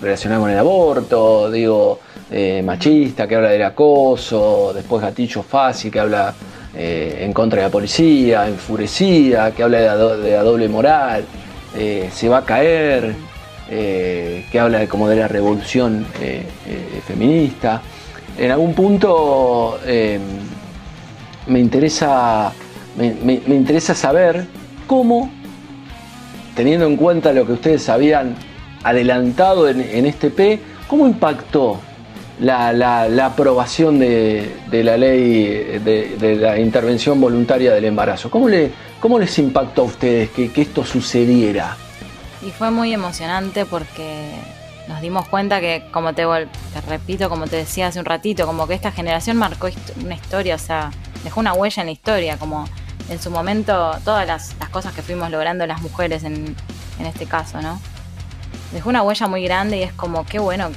[0.00, 1.98] relacionada con el aborto, digo,
[2.30, 6.32] eh, machista, que habla del acoso, después Gatillo Fácil, que habla
[6.72, 11.24] eh, en contra de la policía, enfurecida, que habla de la, doble moral,
[11.74, 13.33] se va a caer,
[13.68, 16.06] que habla como de la revolución
[17.06, 17.82] feminista.
[18.36, 19.78] En algún punto
[21.46, 22.52] me interesa,
[22.96, 24.46] me, interesa saber
[24.86, 25.30] cómo,
[26.54, 28.36] teniendo en cuenta lo que ustedes habían
[28.82, 31.80] adelantado en, este P, ¿cómo impactó
[32.40, 38.30] la, aprobación de, la ley de, la intervención voluntaria del embarazo?
[38.30, 41.76] ¿Cómo, le, cómo les impactó a ustedes que, esto sucediera?
[42.44, 44.30] Y fue muy emocionante porque
[44.88, 48.66] nos dimos cuenta que, como te, te repito, como te decía hace un ratito, como
[48.66, 49.68] que esta generación marcó
[50.02, 50.90] una historia, o sea,
[51.22, 52.66] dejó una huella en la historia, como
[53.08, 56.54] en su momento todas las, cosas que fuimos logrando las mujeres en,
[56.98, 57.80] este caso, ¿no?
[58.72, 60.70] Dejó una huella muy grande y es como, qué bueno,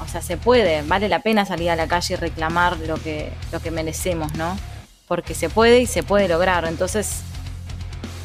[0.00, 3.32] o sea, se puede, vale la pena salir a la calle y reclamar lo que,
[3.52, 4.56] lo que merecemos, ¿no?
[5.08, 6.64] Porque se puede y se puede lograr.
[6.64, 7.22] Entonces,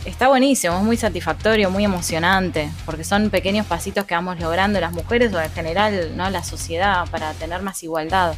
[0.05, 4.91] está buenísimo, es muy satisfactorio, muy emocionante, porque son pequeños pasitos que vamos logrando las
[4.91, 6.29] mujeres o en general, ¿no?
[6.29, 8.33] La sociedad para tener más igualdad.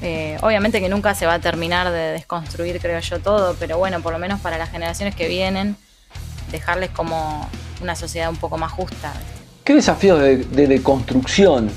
[0.00, 4.00] Eh, obviamente que nunca se va a terminar de desconstruir, creo yo, todo, pero bueno,
[4.00, 5.76] por lo menos para las generaciones que vienen,
[6.52, 7.48] dejarles como
[7.82, 9.12] una sociedad un poco más justa.
[9.64, 11.70] ¿Qué desafíos de, deconstrucción?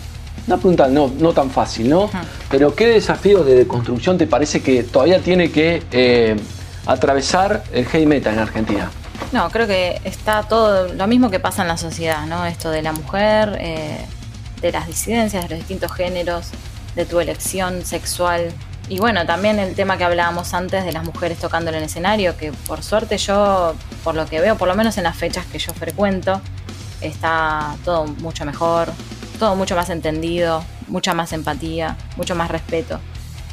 [0.47, 2.09] Una pregunta no, no tan fácil, ¿no?
[2.49, 6.35] Pero ¿qué desafíos de deconstrucción te parece que todavía tiene que eh,
[6.85, 8.91] atravesar el heavy metal en Argentina?
[9.31, 12.45] No, creo que está todo lo mismo que pasa en la sociedad, ¿no?
[12.45, 14.05] Esto de la mujer, eh,
[14.61, 16.49] de las disidencias, de los distintos géneros,
[16.95, 18.51] de tu elección sexual.
[18.89, 22.35] Y bueno, también el tema que hablábamos antes de las mujeres tocando en el escenario,
[22.35, 25.59] que por suerte yo, por lo que veo, por lo menos en las fechas que
[25.59, 26.41] yo frecuento,
[26.99, 28.89] está todo mucho mejor,
[29.39, 32.99] todo mucho más entendido, mucha más empatía, mucho más respeto.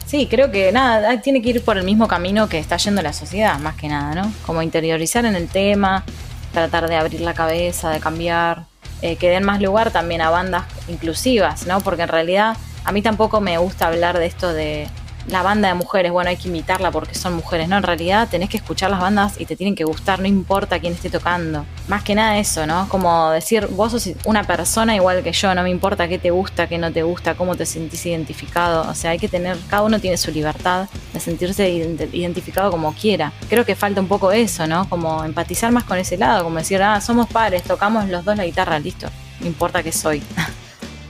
[0.08, 3.12] Sí, creo que nada, tiene que ir por el mismo camino que está yendo la
[3.12, 4.32] sociedad, más que nada, ¿no?
[4.46, 6.02] Como interiorizar en el tema,
[6.50, 8.64] tratar de abrir la cabeza, de cambiar,
[9.02, 11.82] eh, que den más lugar también a bandas inclusivas, ¿no?
[11.82, 14.88] Porque en realidad a mí tampoco me gusta hablar de esto de
[15.28, 17.76] la banda de mujeres, bueno, hay que imitarla porque son mujeres, ¿no?
[17.76, 20.94] En realidad tenés que escuchar las bandas y te tienen que gustar, no importa quién
[20.94, 21.64] esté tocando.
[21.86, 22.88] Más que nada eso, ¿no?
[22.88, 26.66] Como decir, vos sos una persona igual que yo, no me importa qué te gusta,
[26.66, 28.88] qué no te gusta, cómo te sentís identificado.
[28.90, 33.32] O sea, hay que tener, cada uno tiene su libertad de sentirse identificado como quiera.
[33.48, 34.88] Creo que falta un poco eso, ¿no?
[34.88, 38.44] Como empatizar más con ese lado, como decir, ah, somos pares, tocamos los dos la
[38.44, 39.08] guitarra, listo,
[39.40, 40.22] no importa qué soy.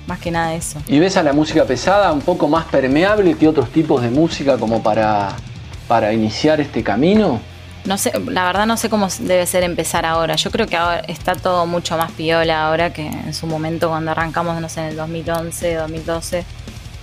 [0.08, 0.80] más que nada eso.
[0.88, 4.56] ¿Y ves a la música pesada un poco más permeable que otros tipos de música
[4.56, 5.36] como para,
[5.86, 7.40] para iniciar este camino?
[7.84, 10.34] No sé, la verdad no sé cómo debe ser empezar ahora.
[10.36, 14.10] Yo creo que ahora está todo mucho más piola ahora que en su momento cuando
[14.10, 16.44] arrancamos, no sé, en el 2011, 2012.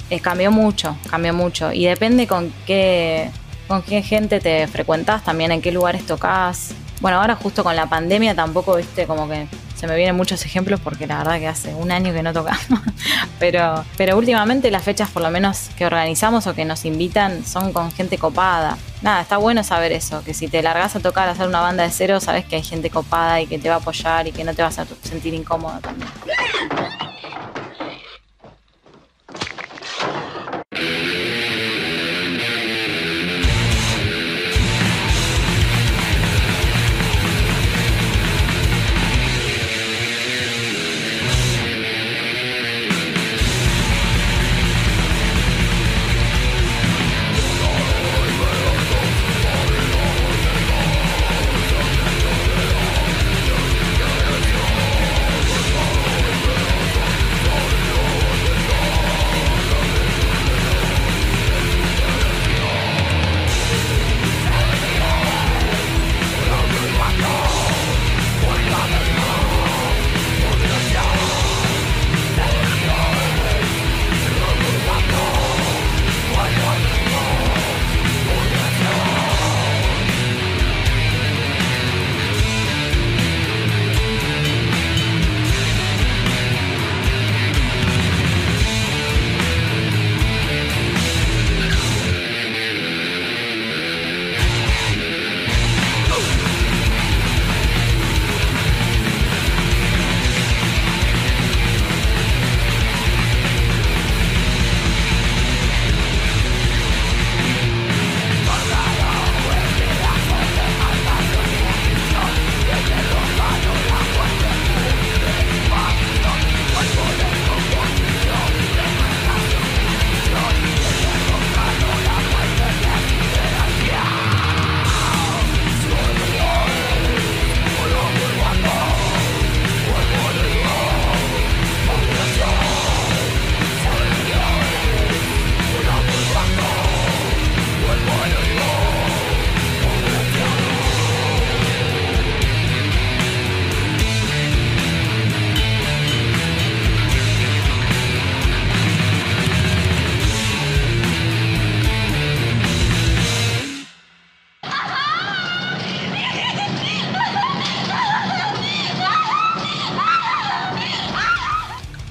[0.10, 1.72] Eh, cambió mucho, cambió mucho.
[1.72, 3.30] Y depende con qué,
[3.68, 6.72] con qué gente te frecuentas, también en qué lugares tocas.
[7.02, 9.48] Bueno, ahora justo con la pandemia tampoco, viste, como que
[9.88, 12.80] me vienen muchos ejemplos porque la verdad que hace un año que no tocamos.
[13.40, 17.74] pero, pero últimamente las fechas por lo menos que organizamos o que nos invitan son
[17.74, 18.78] con gente copada.
[19.02, 21.84] Nada, está bueno saber eso, que si te largas a tocar, a hacer una banda
[21.84, 24.44] de cero, sabes que hay gente copada y que te va a apoyar y que
[24.44, 26.10] no te vas a sentir incómodo también.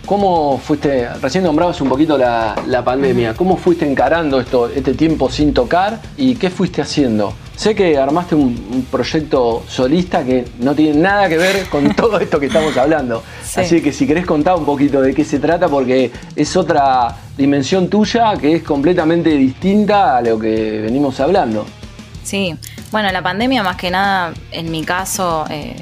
[0.06, 5.54] ¿Cómo fuiste, recién nombrabas un poquito la, pandemia, cómo fuiste encarando esto, este tiempo sin
[5.54, 7.32] tocar y qué fuiste haciendo?
[7.56, 12.38] Sé que armaste un, proyecto solista que no tiene nada que ver con todo esto
[12.38, 13.22] que estamos hablando.
[13.56, 17.88] Así que si querés contar un poquito de qué se trata, porque es otra dimensión
[17.88, 21.64] tuya que es completamente distinta a lo que venimos hablando.
[22.24, 22.54] Sí,
[22.90, 25.76] bueno, la pandemia más que nada, en mi caso, eh,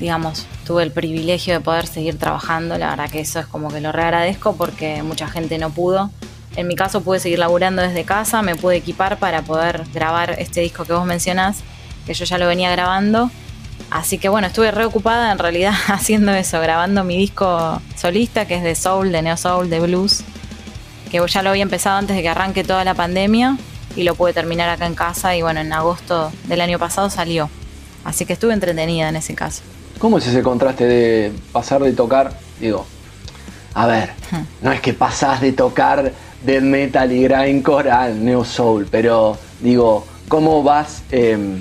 [0.00, 3.80] digamos, tuve el privilegio de poder seguir trabajando, la verdad que eso es como que
[3.80, 6.10] lo reagradezco porque mucha gente no pudo.
[6.56, 10.60] En mi caso pude seguir laburando desde casa, me pude equipar para poder grabar este
[10.60, 11.60] disco que vos mencionás,
[12.04, 13.30] que yo ya lo venía grabando.
[13.90, 18.62] Así que bueno, estuve reocupada en realidad haciendo eso, grabando mi disco solista, que es
[18.62, 20.22] de soul, de neo soul, de blues,
[21.10, 23.56] que ya lo había empezado antes de que arranque toda la pandemia
[23.96, 27.48] y lo pude terminar acá en casa y bueno, en agosto del año pasado salió.
[28.04, 29.62] Así que estuve entretenida en ese caso.
[29.98, 32.86] ¿Cómo es ese contraste de pasar de tocar, digo,
[33.74, 34.10] a ver,
[34.62, 36.12] no es que pasás de tocar
[36.44, 41.60] death metal y grindcore al neo soul, pero digo, ¿cómo vas em,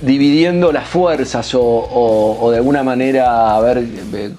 [0.00, 3.78] dividiendo las fuerzas o, de alguna manera, a ver,
[4.14, 4.34] eh,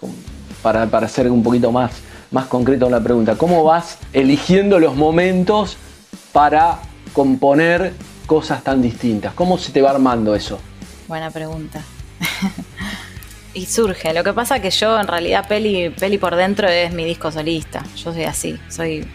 [0.62, 1.92] para, para ser un poquito más,
[2.32, 5.76] más concreto en la pregunta, ¿cómo vas eligiendo los momentos
[6.32, 6.80] para
[7.12, 7.94] componer
[8.28, 9.34] cosas tan distintas?
[9.34, 10.58] ¿Cómo se te va armando eso?
[11.10, 11.84] Buena pregunta.
[13.54, 14.14] y surge.
[14.14, 17.84] Lo que pasa que yo en realidad Peli, Peli por dentro es mi disco solista.
[17.96, 19.08] Yo soy así, soy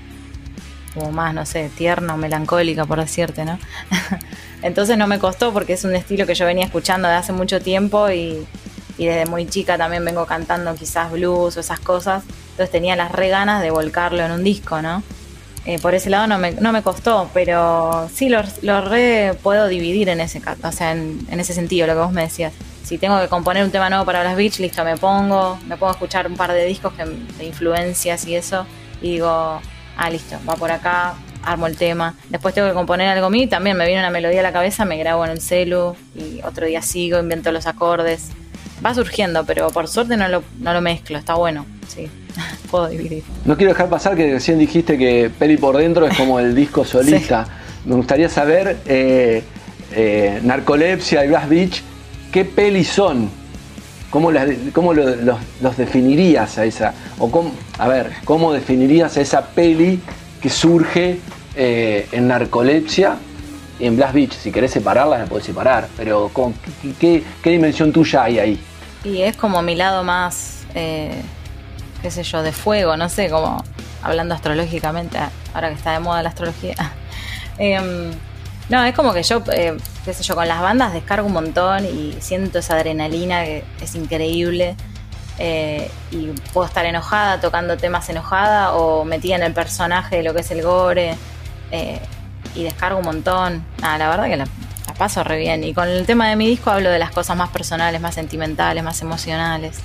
[0.95, 3.59] como más, no sé, tierna melancólica, por decirte, ¿no?
[4.63, 7.61] Entonces no me costó porque es un estilo que yo venía escuchando de hace mucho
[7.61, 8.47] tiempo y,
[8.97, 12.25] desde muy chica también vengo cantando quizás blues o esas cosas.
[12.53, 15.03] Entonces tenía las re ganas de volcarlo en un disco, ¿no?
[15.67, 19.67] Eh, por ese lado no me, no me costó, pero sí lo, lo re puedo
[19.67, 22.53] dividir en ese, o sea, en ese sentido, lo que vos me decías
[22.87, 25.89] si tengo que componer un tema nuevo para las Beach, listo, me pongo, me pongo
[25.89, 28.65] a escuchar un par de discos de influencias y eso,
[29.03, 29.29] y digo,
[29.97, 32.15] ah, listo, va por acá, armo el tema.
[32.29, 34.97] Después tengo que componer algo mío, también me viene una melodía a la cabeza, me
[34.99, 38.29] grabo en el celu, y otro día sigo, invento los acordes.
[38.85, 42.09] Va surgiendo, pero por suerte no lo, no lo mezclo, está bueno, sí.
[42.71, 43.25] Puedo dividir.
[43.45, 46.85] No quiero dejar pasar que recién dijiste que Peli por dentro es como el disco
[46.85, 47.49] solista.
[47.85, 49.43] Me gustaría saber, eh,
[49.91, 51.83] eh, Narcolepsia y Blast Beach,
[52.37, 53.31] ¿qué pelis son?
[54.11, 56.93] ¿Cómo, los, definirías a esa?
[57.19, 57.31] O
[57.79, 60.03] a ver, ¿cómo definirías a esa peli
[60.43, 61.19] que surge
[61.55, 63.17] eh, en narcolepsia
[63.81, 64.33] y en Blast Beach?
[64.35, 66.31] Si querés separarlas, me puedes separar, pero
[67.01, 68.61] qué, dimensión tuya hay ahí?
[69.03, 71.23] Y es como mi lado más, eh,
[72.03, 73.65] qué sé yo, de fuego, no sé, como
[74.03, 75.17] hablando astrológicamente,
[75.55, 76.75] ahora que está de moda la astrología.
[77.59, 78.11] Em,
[78.69, 81.85] no, es como que yo, eh, qué sé yo, con las bandas descargo un montón
[81.85, 84.77] y siento esa adrenalina que es increíble.
[85.39, 90.33] Eh, y puedo estar enojada tocando temas enojada o metida en el personaje de lo
[90.33, 91.15] que es el gore
[91.71, 92.01] eh,
[92.55, 93.65] y descargo un montón.
[93.81, 94.47] Nada, la verdad que la,
[94.99, 95.63] paso re bien.
[95.63, 98.83] Y con el tema de mi disco hablo de las cosas más personales, más sentimentales,
[98.83, 99.79] más emocionales,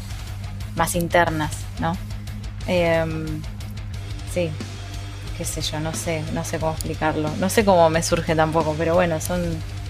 [0.76, 1.98] más internas, ¿no?
[2.68, 3.42] Em,
[4.34, 4.50] sí,
[5.38, 7.30] qué sé yo, no sé, no sé cómo explicarlo.
[7.40, 9.42] No sé cómo me surge tampoco, pero bueno, son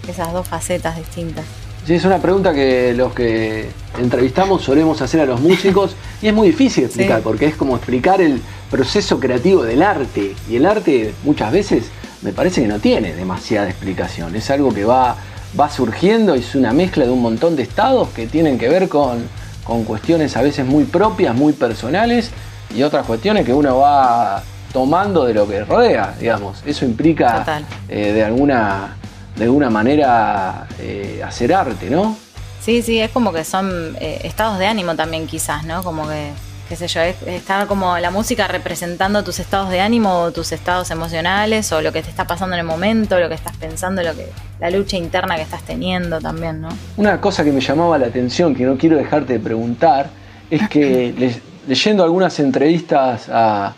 [0.07, 1.45] esas dos facetas distintas.
[1.85, 6.33] Sí, es una pregunta que los que entrevistamos solemos hacer a los músicos y es
[6.33, 11.15] muy difícil explicar porque es como explicar el proceso creativo del arte y el arte
[11.23, 11.85] muchas veces
[12.21, 15.15] me parece que no tiene demasiada explicación, es algo que va,
[15.59, 19.27] va surgiendo, es una mezcla de un montón de estados que tienen que ver con,
[19.63, 22.29] con cuestiones a veces muy propias, muy personales
[22.75, 26.61] y otras cuestiones que uno va tomando de lo que rodea, digamos.
[26.65, 28.97] Eso implica eh, de alguna
[29.35, 32.17] de alguna manera eh, hacer arte, ¿no?
[32.61, 35.83] Sí, sí, es como que son eh, estados de ánimo también quizás, ¿no?
[35.83, 36.31] Como que,
[36.69, 41.71] qué sé yo, está como la música representando tus estados de ánimo tus estados emocionales
[41.71, 44.27] o lo que te está pasando en el momento, lo que estás pensando, lo que
[44.59, 46.69] la lucha interna que estás teniendo también, ¿no?
[46.97, 50.09] Una cosa que me llamaba la atención, que no quiero dejarte de preguntar,
[50.51, 53.73] es que leyendo algunas entrevistas a,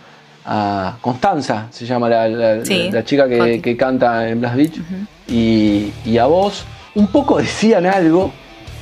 [0.45, 2.63] a Constanza, se llama la,
[3.03, 4.81] chica que, canta en Blast Beach,
[5.27, 6.65] y, a vos,
[6.95, 8.31] un poco decían algo.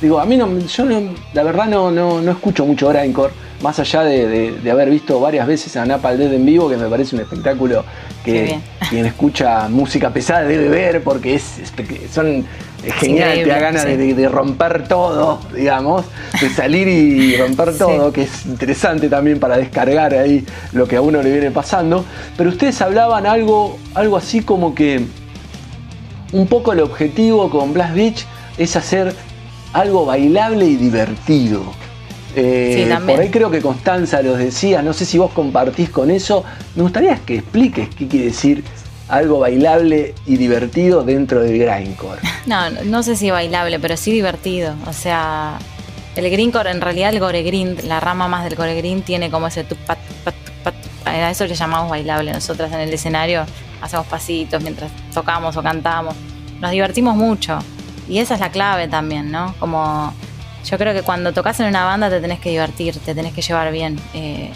[0.02, 0.86] Digo, a mí no, yo
[1.34, 5.86] la verdad no, no, escucho mucho Grindcore, más allá de, haber visto varias veces a
[5.86, 7.86] Dead en vivo, que me parece un espectáculo
[8.26, 8.60] que
[8.90, 11.62] quien escucha música pesada debe ver, porque es,
[12.12, 12.46] son
[12.84, 16.06] es genial, te da ganas de, romper todo, digamos,
[16.40, 21.02] de salir y romper todo, que es interesante también para descargar ahí lo que a
[21.02, 22.04] uno le viene pasando.
[22.38, 25.06] Pero ustedes hablaban algo, algo así como que
[26.32, 28.26] un poco el objetivo con Blast Beach
[28.58, 29.14] es hacer
[29.74, 31.62] algo bailable y divertido.
[32.36, 36.44] Eh, por ahí creo que Constanza los decía, no sé si vos compartís con eso.
[36.76, 38.64] Me gustaría que expliques qué quiere decir
[39.12, 42.22] algo bailable y divertido dentro del grindcore.
[42.48, 44.74] No, no sé si bailable, pero sí divertido.
[44.88, 45.60] O sea,
[46.16, 49.46] el greencore, en realidad el gore grind, la rama más del gore grind tiene como
[49.46, 50.00] ese tupat,
[51.06, 52.34] a eso le llamamos bailable.
[52.34, 53.46] Nosotras en el escenario
[53.82, 56.16] hacemos pasitos mientras tocamos o cantamos.
[56.60, 57.60] Nos divertimos mucho.
[58.10, 59.54] Y esa es la clave también, ¿no?
[59.60, 60.14] Como
[60.66, 63.42] yo creo que cuando tocas en una banda te tenés que divertir, te tenés que
[63.42, 64.00] llevar bien.
[64.14, 64.52] Eh,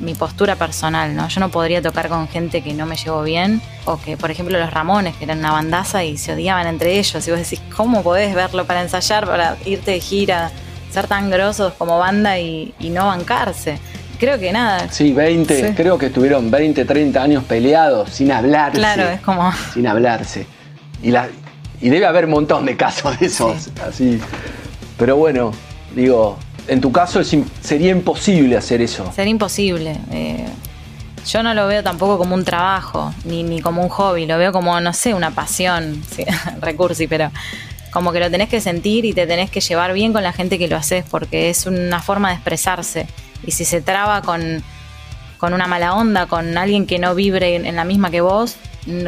[0.00, 1.28] mi postura personal, ¿no?
[1.28, 4.58] Yo no podría tocar con gente que no me llevo bien, o que, por ejemplo,
[4.58, 8.02] los Ramones, que eran una bandaza y se odiaban entre ellos, y vos decís, ¿cómo
[8.02, 10.50] podés verlo para ensayar, para irte de gira,
[10.90, 13.78] ser tan grosos como banda y, no bancarse?
[14.18, 14.90] Creo que nada.
[14.90, 18.78] Sí, 20, creo que estuvieron 20, 30 años peleados, sin hablarse.
[18.78, 19.52] Claro, es como...
[19.72, 20.46] Sin hablarse.
[21.02, 21.28] Y, la,
[21.80, 24.20] y debe haber un montón de casos de esos, así.
[24.96, 25.52] Pero bueno,
[25.94, 26.36] digo,
[26.68, 29.10] en tu caso sería imposible hacer eso.
[29.14, 29.96] Sería imposible.
[30.12, 30.46] Eh,
[31.26, 34.52] yo no lo veo tampoco como un trabajo, ni, ni como un hobby, lo veo
[34.52, 36.24] como, no sé, una pasión, sí,
[36.60, 37.30] recursi, pero
[37.90, 40.58] como que lo tenés que sentir y te tenés que llevar bien con la gente
[40.58, 43.06] que lo haces, porque es una forma de expresarse.
[43.46, 44.62] Y si se traba con,
[45.38, 48.56] con una mala onda, con alguien que no vibre en la misma que vos,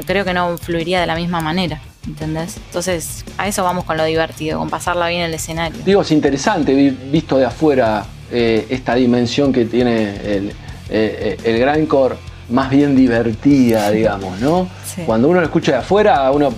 [0.07, 1.81] creo que no fluiría de la misma manera.
[2.07, 2.57] ¿Entendés?
[2.67, 5.81] Entonces, a eso vamos con lo divertido, con pasarla bien en el escenario.
[5.85, 10.53] Digo, es interesante visto de afuera eh, esta dimensión que tiene el,
[10.89, 12.17] eh, el grindcore
[12.51, 14.69] más bien divertida, digamos, ¿no?
[15.07, 16.53] Cuando uno lo escucha de afuera, uno,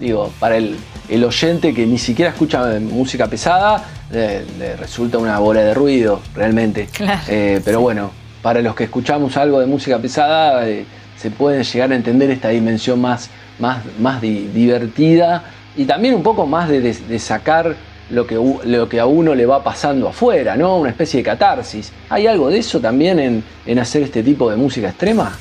[0.00, 0.76] digo, para el,
[1.24, 6.88] oyente que ni siquiera escucha música pesada, le, resulta una bola de ruido, realmente.
[7.28, 8.10] Eh, pero bueno,
[8.42, 10.66] para los que escuchamos algo de música pesada,
[11.16, 15.44] se puede llegar a entender esta dimensión más más, más divertida
[15.76, 17.76] y también un poco más de, sacar
[18.10, 20.76] lo que, lo que a uno le va pasando afuera, ¿no?
[20.76, 21.92] Una especie de catarsis.
[22.08, 25.36] ¿Hay algo de eso también en, hacer este tipo de música extrema?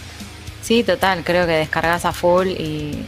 [0.61, 3.05] Sí, total, creo que descargas a full y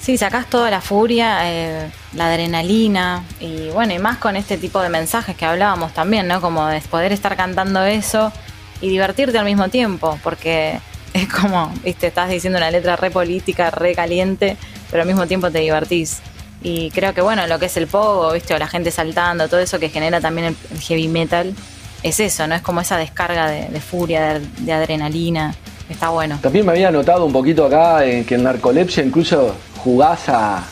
[0.00, 4.82] sí, sacás toda la furia, eh, la adrenalina y bueno, y más con este tipo
[4.82, 6.40] de mensajes que hablábamos también, ¿no?
[6.40, 8.32] Como de poder estar cantando eso
[8.80, 10.80] y divertirte al mismo tiempo, porque
[11.22, 14.56] es como, viste, estás diciendo una letra re política, re caliente,
[14.90, 16.18] pero al mismo tiempo te divertís.
[16.62, 19.60] Y creo que bueno, lo que es el pogo, viste, o la gente saltando, todo
[19.60, 21.54] eso que genera también el, heavy metal,
[22.02, 22.54] es eso, ¿no?
[22.54, 25.54] Es como esa descarga de, furia, de, adrenalina.
[25.88, 26.38] Está bueno.
[26.42, 30.64] También me había notado un poquito acá en que en Narcolepsia incluso jugás a,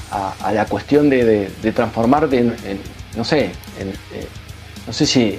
[0.53, 2.81] la cuestión de, transformarte en,
[3.17, 4.29] no sé, en, eh,
[4.87, 5.39] no sé si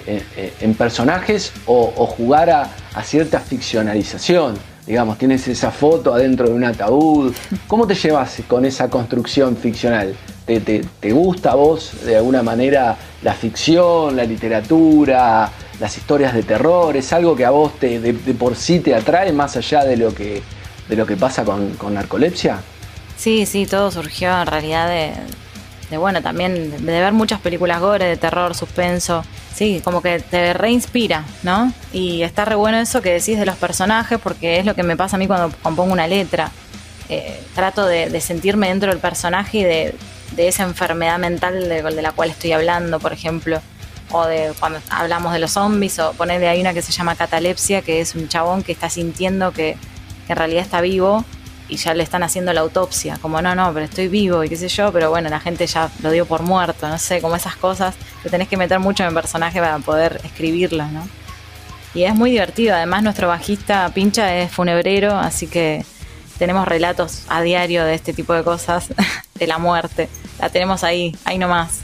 [0.62, 7.34] en, personajes o, jugar a cierta ficcionalización digamos, tienes esa foto adentro de un ataúd.
[7.68, 10.16] ¿Cómo te llevas con esa construcción ficcional?
[10.46, 16.96] ¿Te, gusta a vos de alguna manera la ficción, la literatura, las historias de terror?
[16.96, 20.14] ¿Es algo que a vos te, de, por sí te atrae más allá de lo
[20.14, 20.44] que,
[20.88, 22.60] de lo que pasa con, con narcolepsia?
[23.18, 25.14] Sí, sí, todo surgió en realidad de,
[25.90, 29.24] de bueno, también de ver muchas películas gore, de terror, suspenso
[29.56, 31.72] Sí, como que te reinspira, ¿no?
[31.94, 34.98] Y está re bueno eso que decís de los personajes, porque es lo que me
[34.98, 36.52] pasa a mí cuando compongo una letra.
[37.08, 39.96] Eh, trato de, sentirme dentro del personaje y de,
[40.36, 43.62] esa enfermedad mental de, la cual estoy hablando, por ejemplo.
[44.12, 47.82] O de cuando hablamos de los zombies, o ponerle ahí una que se llama catalepsia,
[47.82, 49.78] que es un chabón que está sintiendo que
[50.28, 51.24] en realidad está vivo
[51.68, 54.56] y ya le están haciendo la autopsia, como no, no, pero estoy vivo y qué
[54.56, 57.56] sé yo, pero bueno, la gente ya lo dio por muerto, no sé, como esas
[57.56, 61.08] cosas que tenés que meter mucho en el personaje para poder escribirlas, ¿no?
[61.94, 65.86] Y es muy divertido, además nuestro bajista Pincha es funebrero, así que
[66.38, 68.90] tenemos relatos a diario de este tipo de cosas,
[69.36, 70.10] de la muerte,
[70.40, 71.82] la tenemos ahí, ahí nomás.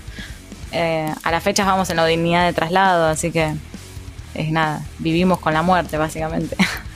[0.74, 3.54] Eh, a las fechas vamos en la dignidad de traslado, así que
[4.34, 6.56] es nada, vivimos con la muerte básicamente.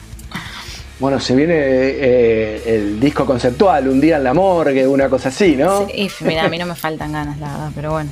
[0.98, 5.54] Bueno, se viene eh, el disco conceptual, Un día en la morgue, una cosa así,
[5.54, 5.86] ¿no?
[5.88, 8.10] Sí, mira, a mí no me faltan ganas, la verdad, pero bueno,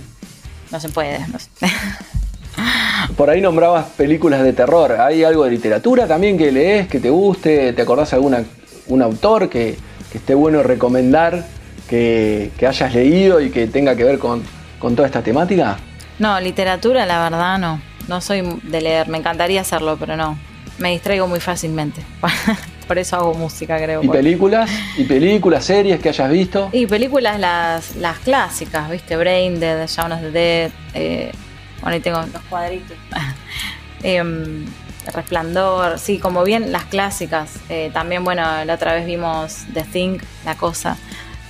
[0.70, 1.18] no se puede.
[3.16, 5.01] Por ahí nombrabas películas de terror.
[5.01, 7.72] ¿Hay algo de literatura también que lees, que te guste?
[7.72, 8.45] ¿Te acordás de alguna,
[8.89, 9.76] un autor que,
[10.12, 11.45] esté bueno recomendar,
[11.89, 14.43] que, hayas leído y que tenga que ver con,
[14.78, 15.78] con toda esta temática?
[16.18, 17.80] No, literatura la verdad no.
[18.09, 20.39] No soy de leer, me encantaría hacerlo, pero no.
[20.78, 22.03] Me distraigo muy fácilmente.
[22.87, 24.03] Por eso hago música, creo.
[24.03, 24.70] ¿Y películas?
[24.97, 26.68] ¿Y películas, series que hayas visto?
[26.72, 29.16] Y películas las, las clásicas, ¿viste?
[29.16, 30.70] Brain Dead, Shaun of the Dead.
[30.95, 31.32] Eh,
[31.80, 32.97] bueno, ahí tengo los cuadritos.
[34.03, 34.66] Em,
[35.14, 37.53] Resplandor, sí, como bien las clásicas.
[37.70, 40.99] Eh, también, bueno, la otra vez vimos The Thing, La Cosa.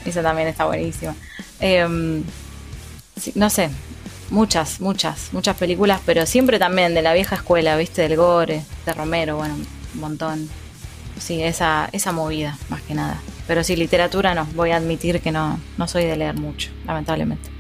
[0.05, 1.14] Esa también está buenísima.
[1.61, 2.22] Em,
[3.35, 3.70] no sé,
[4.30, 8.03] muchas, muchas, muchas películas, pero siempre también de la vieja escuela, ¿viste?
[8.03, 10.49] Del Gore, de Romero, bueno, un montón.
[11.19, 13.21] Sí, esa, esa movida, más que nada.
[13.47, 17.51] Pero sí, literatura no, voy a admitir que no, no soy de leer mucho, lamentablemente.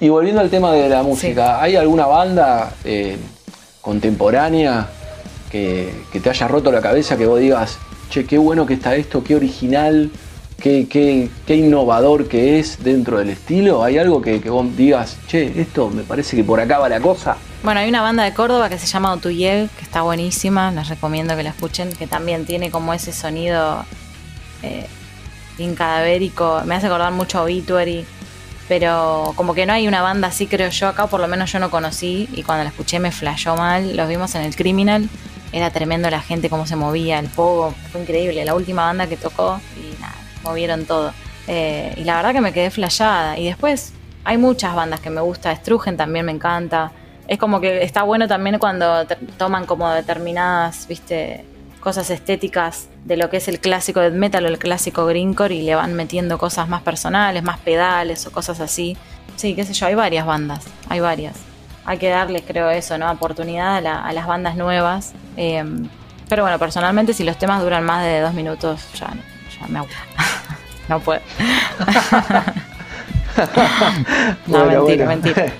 [0.00, 3.16] Y volviendo al tema de la música, ¿hay alguna banda eh,
[3.80, 4.88] contemporánea
[5.50, 8.94] que, que te haya roto la cabeza que vos digas, che, qué bueno que está
[8.94, 10.12] esto, qué original,
[10.60, 13.82] qué, qué, qué innovador que es dentro del estilo?
[13.82, 17.00] ¿Hay algo que, que, vos digas, che, esto me parece que por acá va la
[17.00, 17.36] cosa?
[17.62, 21.36] Bueno, hay una banda de Córdoba que se llama Otuyel, que está buenísima, les recomiendo
[21.36, 23.84] que la escuchen, que también tiene como ese sonido
[24.62, 24.86] eh,
[25.56, 28.06] bien cadavérico, me hace acordar mucho a Obituary,
[28.68, 31.58] pero como que no hay una banda así, creo yo, acá por lo menos yo
[31.58, 35.08] no conocí, y cuando la escuché me flashó mal, los vimos en el Criminal,
[35.50, 39.16] era tremendo la gente, cómo se movía, el pogo, fue increíble, la última banda que
[39.16, 41.12] tocó, y nada, movieron todo.
[41.48, 43.38] Eh, y la verdad que me quedé flashada.
[43.38, 45.54] Y después hay muchas bandas que me gusta.
[45.56, 46.92] Strugen también me encanta.
[47.28, 49.06] Es como que está bueno también cuando
[49.36, 51.44] toman como determinadas, viste,
[51.80, 55.62] cosas estéticas de lo que es el clásico death metal o el clásico greencore y
[55.62, 58.96] le van metiendo cosas más personales, más pedales o cosas así.
[59.36, 61.36] Sí, qué sé yo, hay varias bandas, hay varias.
[61.84, 63.10] Hay que darles, creo, eso, ¿no?
[63.10, 65.12] Oportunidad a, la, a las bandas nuevas.
[65.36, 65.64] Eh,
[66.28, 69.08] pero bueno, personalmente, si los temas duran más de dos minutos, ya,
[69.58, 69.94] ya me aburro.
[70.88, 71.20] no puedo.
[74.46, 75.22] no, Bueno, mentira, bueno.
[75.22, 75.52] mentira.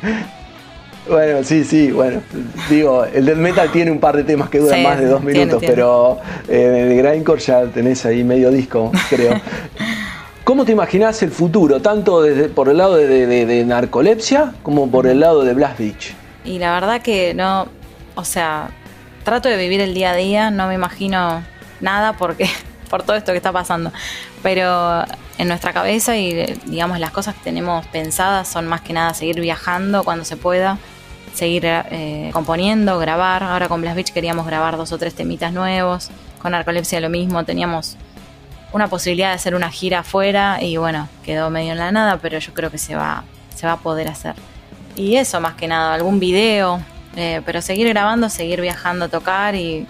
[1.09, 2.21] Bueno, sí, sí, bueno.
[2.69, 5.23] Digo, el death metal tiene un par de temas que duran Sí, más de dos
[5.23, 5.75] minutos, tiene.
[5.75, 9.41] pero eh, en el grindcore ya tenés ahí medio disco, creo.
[10.45, 15.07] ¿Cómo te imaginás el futuro, tanto desde, por el lado de- de narcolepsia como por
[15.07, 16.15] el lado de Blast Beach?
[16.45, 17.69] Y la verdad que no,
[18.15, 18.71] o sea,
[19.25, 21.43] trato de vivir el día a día, no me imagino
[21.83, 22.49] nada porque
[22.91, 23.93] por todo esto que está pasando.
[24.43, 25.05] Pero
[25.37, 26.33] en nuestra cabeza y
[26.65, 30.79] digamos las cosas que tenemos pensadas son más que nada seguir viajando cuando se pueda,
[31.39, 33.45] seguir eh, componiendo, grabar.
[33.45, 36.11] Ahora con Blast Beach queríamos grabar dos o tres temitas nuevos.
[36.43, 37.97] Con Narcolepsia lo mismo, teníamos
[38.72, 42.39] una posibilidad de hacer una gira afuera y bueno, quedó medio en la nada, pero
[42.39, 43.24] yo creo que se va,
[43.55, 44.34] se va a poder hacer.
[44.97, 46.80] Y eso más que nada, algún video,
[47.16, 49.86] eh, pero seguir grabando, seguir viajando tocar y,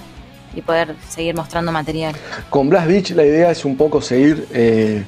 [0.55, 2.15] y poder seguir mostrando material.
[2.51, 5.03] Con Blast Beach la idea es un poco seguir eh,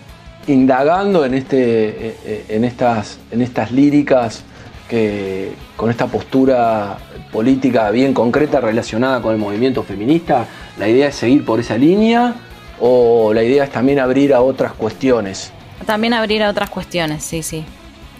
[0.46, 2.16] indagando en, este,
[2.48, 4.42] en, estas, en estas líricas
[4.90, 6.98] que con esta postura
[7.32, 10.44] política bien concreta relacionada con el movimiento feminista.
[10.78, 12.34] La idea es seguir por esa línea
[12.80, 15.52] o la idea es también abrir a otras cuestiones.
[15.86, 17.64] También abrir a otras cuestiones, sí, sí.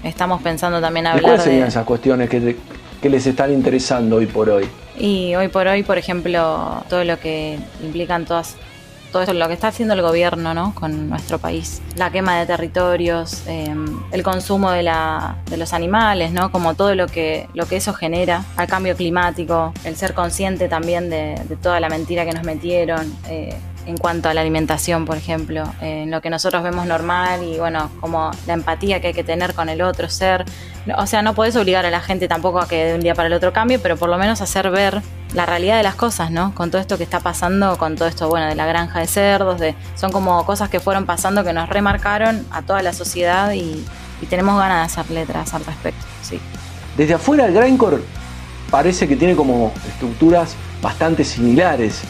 [0.04, 1.68] Estamos pensando también ¿De hablar cuáles serían de...
[1.68, 2.56] esas cuestiones que, te-
[3.02, 4.66] que les están interesando hoy por hoy?
[4.96, 8.54] Y hoy por hoy, por ejemplo, todo lo que implican todas,
[9.11, 10.74] todo esto, lo que está haciendo el gobierno ¿no?
[10.74, 13.74] con nuestro país, la quema de territorios, eh,
[14.12, 16.50] el consumo de, la, de los animales, ¿no?
[16.52, 21.11] como todo lo que, lo que eso genera, al cambio climático, el ser consciente también
[21.11, 23.12] de, de toda la mentira que nos metieron.
[23.28, 23.56] eh,
[23.87, 27.91] en cuanto a la alimentación, por ejemplo, en lo que nosotros vemos normal y bueno,
[28.01, 30.45] como la empatía que hay que tener con el otro ser.
[30.97, 33.26] O sea, no podés obligar a la gente tampoco a que de un día para
[33.28, 35.03] el otro cambie, pero por lo menos hacer ver
[35.35, 36.55] la realidad de las cosas, ¿no?
[36.55, 39.61] Con todo esto que está pasando, con todo esto, bueno, de la granja de cerdos,
[39.61, 43.85] de, son como cosas que fueron pasando que nos remarcaron a toda la sociedad y,
[44.20, 46.41] y tenemos ganas de hacer letras al respecto, sí.
[46.97, 47.99] Desde afuera el grindcore
[48.70, 52.03] parece que tiene como estructuras bastante similares.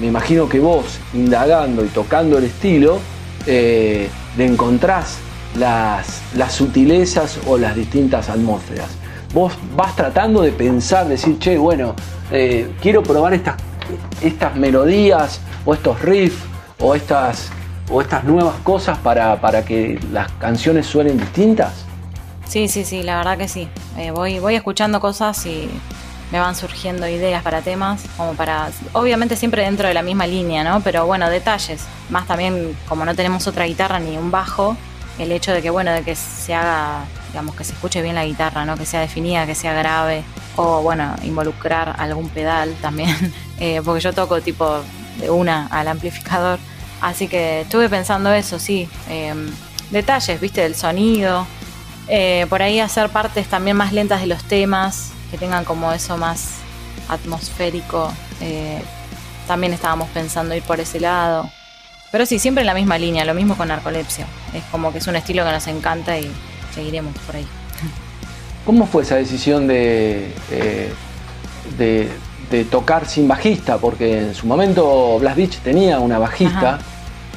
[0.00, 2.98] Me imagino que vos, indagando y tocando el estilo,
[3.46, 5.18] eh, le encontrás
[5.58, 8.88] las, las sutilezas o las distintas atmósferas.
[9.34, 11.94] Vos vas tratando de pensar, decir, che, bueno,
[12.30, 13.56] eh, quiero probar estas,
[14.22, 16.42] estas melodías o estos riffs
[16.80, 17.50] o estas,
[17.90, 21.84] o estas nuevas cosas para, para que las canciones suenen distintas.
[22.46, 23.68] Sí, sí, sí, la verdad que sí.
[23.96, 25.70] Eh, voy, voy escuchando cosas y
[26.32, 30.64] me van surgiendo ideas para temas, como para, obviamente siempre dentro de la misma línea,
[30.64, 30.80] ¿no?
[30.80, 31.84] Pero bueno, detalles.
[32.08, 34.74] Más también, como no tenemos otra guitarra ni un bajo,
[35.18, 38.24] el hecho de que, bueno, de que se haga, digamos, que se escuche bien la
[38.24, 38.78] guitarra, ¿no?
[38.78, 40.24] Que sea definida, que sea grave,
[40.56, 43.14] o bueno, involucrar algún pedal también,
[43.60, 44.80] eh, porque yo toco tipo
[45.18, 46.58] de una al amplificador.
[47.02, 48.88] Así que estuve pensando eso, sí.
[49.10, 49.34] eh,
[49.90, 51.46] detalles, viste, del sonido.
[52.08, 56.16] Eh, por ahí hacer partes también más lentas de los temas, que tengan como eso
[56.16, 56.58] más
[57.08, 58.12] atmosférico.
[58.40, 58.80] eh,
[59.48, 61.50] también estábamos pensando ir por ese lado.
[62.12, 64.24] Pero sí, siempre en la misma línea, lo mismo con narcolepsia.
[64.54, 66.30] Es como que es un estilo que nos encanta y
[66.74, 67.46] seguiremos por ahí.
[68.64, 70.92] ¿Cómo fue esa decisión de, eh,
[71.76, 72.08] de,
[72.50, 73.78] de tocar sin bajista?
[73.78, 76.78] Porque en su momento Blast Beach tenía una bajista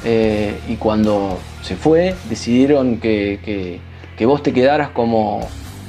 [0.03, 3.79] eh, y cuando se fue decidieron que, que-
[4.15, 5.45] que vos te quedaras como,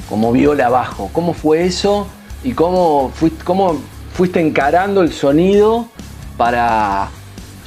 [0.08, 1.10] como viola bajo.
[1.12, 2.08] ¿Cómo fue eso
[2.42, 3.80] y cómo fuiste, cómo
[4.14, 5.88] fuiste encarando el sonido
[6.36, 7.08] para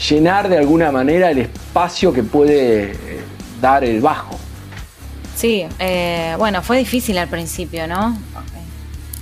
[0.10, 3.22] llenar de alguna manera el espacio que puede eh,
[3.62, 4.38] dar el bajo?
[5.36, 8.18] Sí, eh, bueno, fue difícil al principio, ¿no?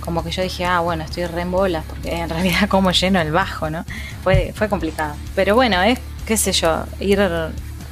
[0.00, 3.20] Como que yo dije, ah, bueno, estoy re en bolas, porque en realidad como lleno
[3.20, 3.84] el bajo, ¿no?
[4.22, 5.14] Fue complicado.
[5.34, 7.20] Pero bueno, es, qué sé yo, ir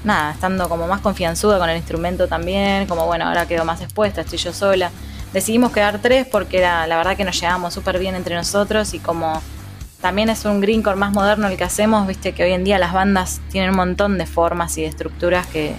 [0.07, 4.23] nada, estando como más confianzuda con el instrumento también, como bueno, ahora quedo más expuesta,
[4.23, 4.91] estoy yo sola.
[5.37, 8.99] Decidimos quedar tres porque era la verdad que nos llevábamos súper bien entre nosotros y
[8.99, 9.43] como
[10.01, 12.95] también es un greencore más moderno el que hacemos, viste que hoy en día las
[12.95, 15.75] bandas tienen un montón de formas y de estructuras que,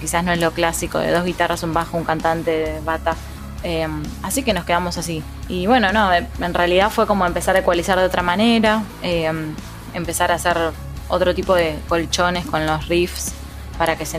[0.00, 3.14] quizás no es lo clásico de dos guitarras, un bajo, un cantante, bata.
[3.62, 5.22] Em, así que nos quedamos así.
[5.48, 9.54] Y bueno, no, en realidad fue como empezar a ecualizar de otra manera, em,
[9.94, 10.56] empezar a hacer
[11.06, 13.32] otro tipo de colchones con los riffs
[13.78, 14.18] para que se,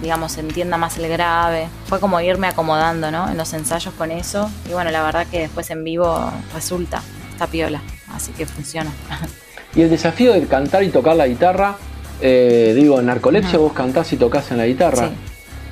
[0.00, 1.68] digamos, entienda más el grave.
[1.86, 3.28] Fue como irme acomodando, ¿no?
[3.28, 4.50] En los ensayos con eso.
[4.68, 7.82] Y bueno, la verdad que después en vivo resulta, está piola,
[8.12, 8.90] así que funciona.
[9.72, 11.76] Y el desafío de cantar y tocar la guitarra,
[12.20, 15.10] eh, digo, en Narcolepsia vos cantás y tocas en la guitarra.
[15.10, 15.14] Sí.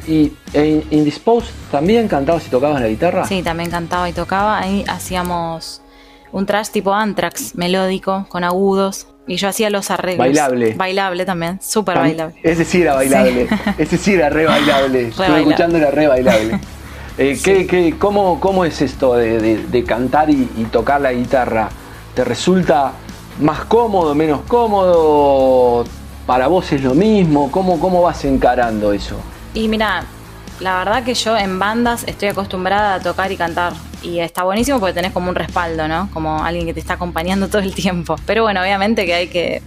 [0.08, 3.26] ¿Y en Indisposed también cantabas y tocabas en la guitarra?
[3.26, 4.58] Sí, también cantaba y tocaba.
[4.58, 5.82] Ahí hacíamos
[6.32, 9.08] un trash tipo Anthrax, melódico, con agudos.
[9.28, 10.18] Y yo hacía los arreglos.
[10.18, 10.74] Bailable.
[10.74, 12.34] Bailable también, súper bailable.
[12.42, 13.46] Ese sí era bailable.
[13.78, 15.08] Ese sí era re bailable.
[15.08, 16.58] Estoy escuchando era re bailable.
[17.20, 21.68] Eh, ¿qué, cómo, ¿Cómo es esto de, cantar y, tocar la guitarra?
[22.14, 22.92] ¿Te resulta
[23.40, 25.84] más cómodo, menos cómodo?
[26.26, 27.50] ¿Para vos es lo mismo?
[27.50, 29.16] ¿Cómo, cómo vas encarando eso?
[29.52, 30.04] Y mira,
[30.60, 34.80] la verdad que yo en bandas estoy acostumbrada a tocar y cantar y está buenísimo
[34.80, 36.08] porque tenés como un respaldo, ¿no?
[36.12, 38.16] Como alguien que te está acompañando todo el tiempo.
[38.26, 39.62] Pero bueno, obviamente que hay que,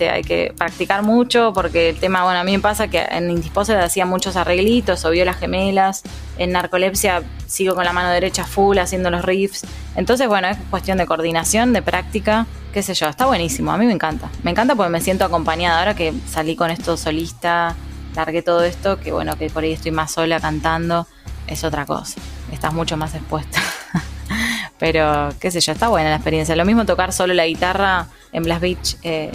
[0.00, 3.76] hay que practicar mucho porque el tema, bueno, a mí me pasa que en Indisposed
[3.76, 6.02] hacía muchos arreglitos o las gemelas.
[6.38, 9.62] En Narcolepsia sigo con la mano derecha full haciendo los riffs.
[9.96, 13.86] Entonces, bueno, es cuestión de coordinación, de práctica, qué sé yo, está buenísimo, a mí
[13.86, 14.30] me encanta.
[14.42, 17.74] Me encanta porque me siento acompañada ahora que salí con esto solista,
[18.14, 21.06] largué todo esto, que bueno, que por ahí estoy más sola cantando,
[21.46, 22.20] es otra cosa.
[22.52, 23.60] Estás mucho más expuesta.
[24.78, 26.56] Pero, qué sé yo, está buena la experiencia.
[26.56, 29.30] Lo mismo tocar solo la guitarra en Blast Beach eh,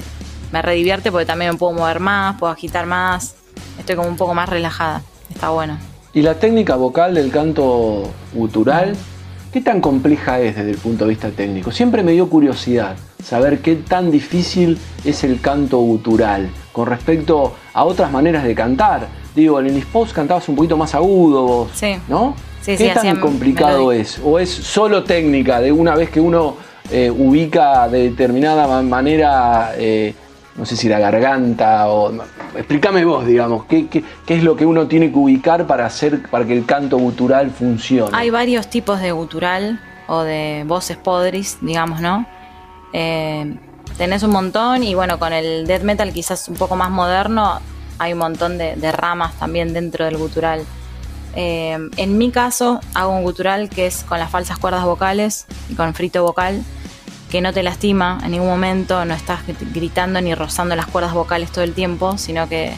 [0.51, 3.35] me redivierte porque también me puedo mover más, puedo agitar más.
[3.77, 5.01] Estoy como un poco más relajada.
[5.29, 5.77] Está bueno.
[6.13, 8.95] ¿Y la técnica vocal del canto gutural?
[9.55, 11.71] ¿Qué tan compleja es desde el punto de vista técnico?
[11.71, 17.85] Siempre me dio curiosidad saber qué tan difícil es el canto gutural con respecto a
[17.85, 19.07] otras maneras de cantar.
[19.33, 21.95] Digo, en el Post cantabas un poquito más agudo, sí.
[22.09, 22.35] ¿no?
[22.65, 24.19] ¿Qué tan complicado es?
[24.21, 26.57] ¿O es solo técnica de una vez que uno
[26.91, 30.13] eh, ubica de determinada manera, eh,
[30.55, 32.13] no sé si la garganta o...
[32.55, 36.45] Explícame vos, digamos, ¿qué, ¿qué, es lo que uno tiene que ubicar para, hacer, para
[36.45, 38.15] que el canto gutural funcione?
[38.15, 42.25] Hay varios tipos de gutural o de voces podris, digamos, ¿no?
[42.93, 43.57] Eh,
[43.97, 47.59] tenés un montón y bueno, con el death metal quizás un poco más moderno
[47.97, 50.63] hay un montón de, de ramas también dentro del gutural.
[51.35, 55.75] Eh, en mi caso, hago un gutural que es con las falsas cuerdas vocales y
[55.75, 56.63] con frito vocal,
[57.35, 59.41] que no te lastima en ningún momento, no estás
[59.73, 62.73] gritando ni rozando las cuerdas vocales todo el tiempo, sino que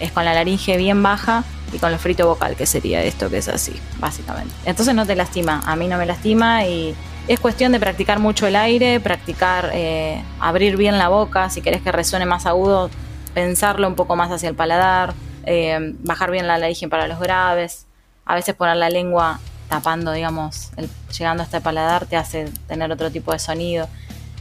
[0.00, 3.38] es con la laringe bien baja y con el frito vocal, que sería esto que
[3.38, 4.54] es así, básicamente.
[4.66, 6.94] Entonces no te lastima, a mí no me lastima y
[7.26, 11.80] es cuestión de practicar mucho el aire, practicar eh, abrir bien la boca, si querés
[11.80, 12.90] que resuene más agudo,
[13.32, 15.14] pensarlo un poco más hacia el paladar,
[15.46, 17.86] eh, bajar bien la laringe para los graves
[18.24, 19.40] a veces poner la lengua
[19.72, 20.70] tapando, digamos,
[21.16, 23.88] llegando hasta el paladar te hace tener otro tipo de sonido.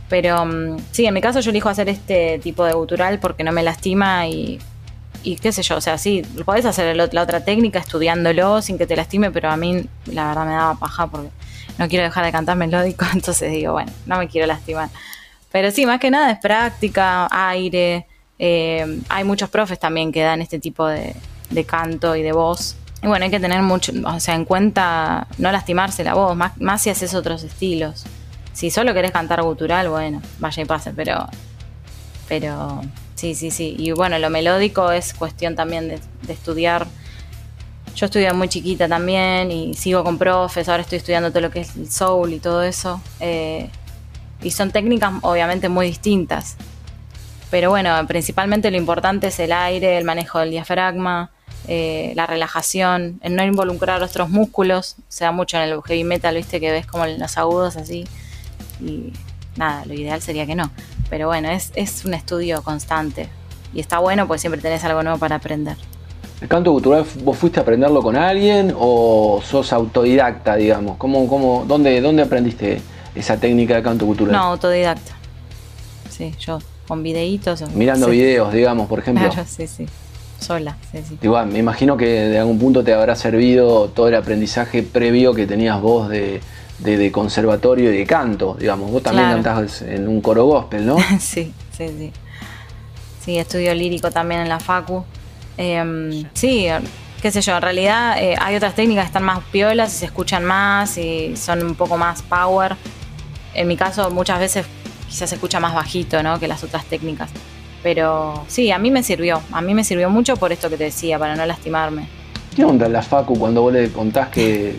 [0.10, 3.54] Pero mm, sí, en mi caso yo elijo hacer este tipo de gutural porque no
[3.54, 4.60] me lastima y,
[5.42, 8.98] qué sé yo, o sea, sí, podés hacer la otra técnica estudiándolo sin que te
[8.98, 11.30] lastime, pero a mí la verdad me daba paja porque
[11.78, 14.90] no quiero dejar de cantar melódico, entonces digo, bueno, no me quiero lastimar.
[15.50, 18.06] Pero sí, más que nada es práctica, aire.
[18.38, 21.16] Eh, hay muchos profes también que dan este tipo de
[21.66, 25.52] canto y de voz y bueno, hay que tener mucho, o sea, en cuenta no
[25.52, 28.06] lastimarse la voz, más, si haces otros estilos.
[28.54, 31.26] Si solo querés cantar gutural, bueno, vaya y pase, pero.
[32.28, 32.82] Pero.
[33.16, 33.76] Sí, sí, sí.
[33.78, 36.86] Y bueno, lo melódico es cuestión también de, estudiar.
[37.96, 41.62] Yo estudié muy chiquita también y sigo con profes, ahora estoy estudiando todo lo que
[41.62, 43.02] es el soul y todo eso.
[43.20, 43.70] Eh,
[44.44, 46.56] y son técnicas obviamente muy distintas.
[47.50, 51.32] Pero bueno, principalmente lo importante es el aire, el manejo del diafragma,
[51.68, 56.36] eh, la relajación, en no involucrar otros músculos, se da mucho en el heavy metal,
[56.36, 58.06] viste que ves como los agudos así,
[58.80, 59.14] y
[59.56, 60.72] nada, lo ideal sería que no,
[61.10, 63.30] pero bueno, es, es un estudio constante
[63.74, 65.78] y está bueno pues siempre tenés algo nuevo para aprender.
[66.42, 70.98] ¿El canto cultural vos fuiste a aprenderlo con alguien o sos autodidacta, digamos?
[70.98, 72.82] ¿Cómo, cómo, dónde, ¿Dónde aprendiste
[73.14, 74.34] esa técnica de canto cultural?
[74.34, 75.12] No, autodidacta.
[76.10, 77.62] Sí, yo con videitos.
[77.76, 79.30] Mirando videos, digamos, por ejemplo.
[79.30, 79.86] Claro, sí, sí.
[80.42, 81.18] Sola, sí, sí.
[81.22, 85.46] Igual, me imagino que de algún punto te habrá servido todo el aprendizaje previo que
[85.46, 86.42] tenías vos de,
[86.80, 88.92] de, conservatorio y de canto, digamos.
[88.92, 90.98] Vos también cantás en un coro gospel, ¿no?
[91.20, 92.12] sí, sí, sí.
[93.24, 95.06] Sí, estudio lírico también en la Facu.
[95.58, 96.66] Em, sí,
[97.22, 100.06] qué sé yo, en realidad eh, hay otras técnicas que están más piolas y se
[100.06, 102.76] escuchan más y son un poco más power.
[103.54, 104.66] En mi caso, muchas veces
[105.08, 106.40] quizás se escucha más bajito, ¿no?
[106.40, 107.30] Que las otras técnicas.
[107.84, 109.42] Pero sí, a mí me sirvió.
[109.52, 112.08] A mí me sirvió mucho por esto que te decía, para no lastimarme.
[112.56, 114.76] ¿Qué onda la Facu cuando vos le contás que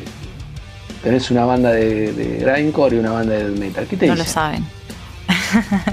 [1.02, 3.86] tenés una banda de, de grindcore y una banda de metal?
[3.88, 4.64] ¿Qué te No lo saben.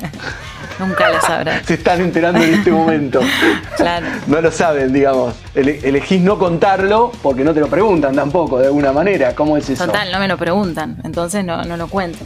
[0.79, 1.63] Nunca lo sabrán.
[1.65, 3.19] Se están enterando en este momento.
[3.77, 4.07] claro.
[4.27, 5.35] No lo saben, digamos.
[5.53, 9.35] elegís no contarlo porque no te lo preguntan tampoco, de alguna manera.
[9.35, 9.85] ¿Cómo es eso?
[9.85, 10.97] Total, no me lo preguntan.
[11.03, 12.25] Entonces no, no lo cuento.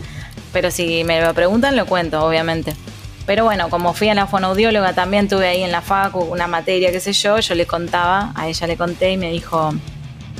[0.51, 2.75] Pero si me lo preguntan, lo cuento, obviamente.
[3.25, 6.91] Pero bueno, como fui a la fonoaudióloga, también tuve ahí en la facu una materia,
[6.91, 9.73] qué sé yo, yo le contaba, a ella le conté y me dijo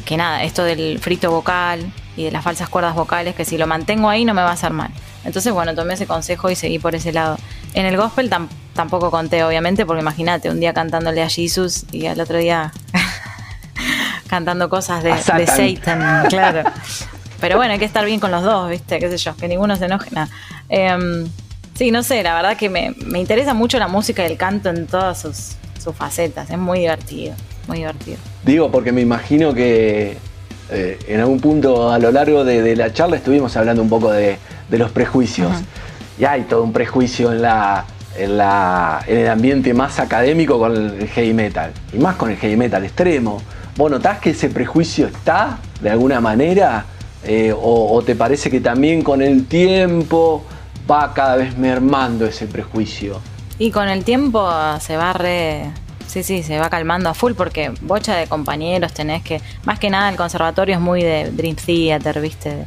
[0.06, 3.68] que nada, esto del frito vocal y de las falsas cuerdas vocales, que si lo
[3.68, 4.92] mantengo ahí no me va a hacer mal.
[5.24, 7.38] Entonces, bueno, tomé ese consejo y seguí por ese lado.
[7.74, 8.30] En el gospel
[8.74, 12.74] tampoco conté, obviamente, porque imagínate, un día cantándole a Jesus y al otro día
[14.28, 16.26] cantando cosas de, Satan.
[16.30, 16.70] claro.
[17.40, 19.00] Pero bueno, hay que estar bien con los dos, ¿viste?
[19.00, 19.36] ¿Qué sé yo?
[19.36, 20.10] Que ninguno se enoje.
[20.12, 20.30] Nada.
[20.70, 21.28] Em,
[21.76, 24.86] Sí, no sé, la verdad que me, interesa mucho la música y el canto en
[24.88, 25.56] todas sus,
[25.98, 26.50] facetas.
[26.50, 27.36] Es muy divertido,
[27.68, 28.18] muy divertido.
[28.46, 30.16] Digo, porque me imagino que
[30.72, 34.38] eh, en algún punto a lo largo de, la charla estuvimos hablando un poco de,
[34.70, 35.52] los prejuicios.
[36.18, 37.86] Y hay todo un prejuicio en la,
[38.18, 41.74] en, la, en el ambiente más académico con el heavy metal.
[41.92, 43.42] Y más con el heavy metal extremo.
[43.76, 46.86] ¿Vos notás que ese prejuicio está de alguna manera?
[47.26, 50.44] Eh, o, te parece que también con el tiempo
[50.90, 53.22] va cada vez mermando ese prejuicio.
[53.60, 55.72] Y con el tiempo se va re...
[56.08, 59.42] Sí, sí, se va calmando a full porque bocha de compañeros tenés que...
[59.66, 62.66] Más que nada el conservatorio es muy de Dream Theater, ¿viste?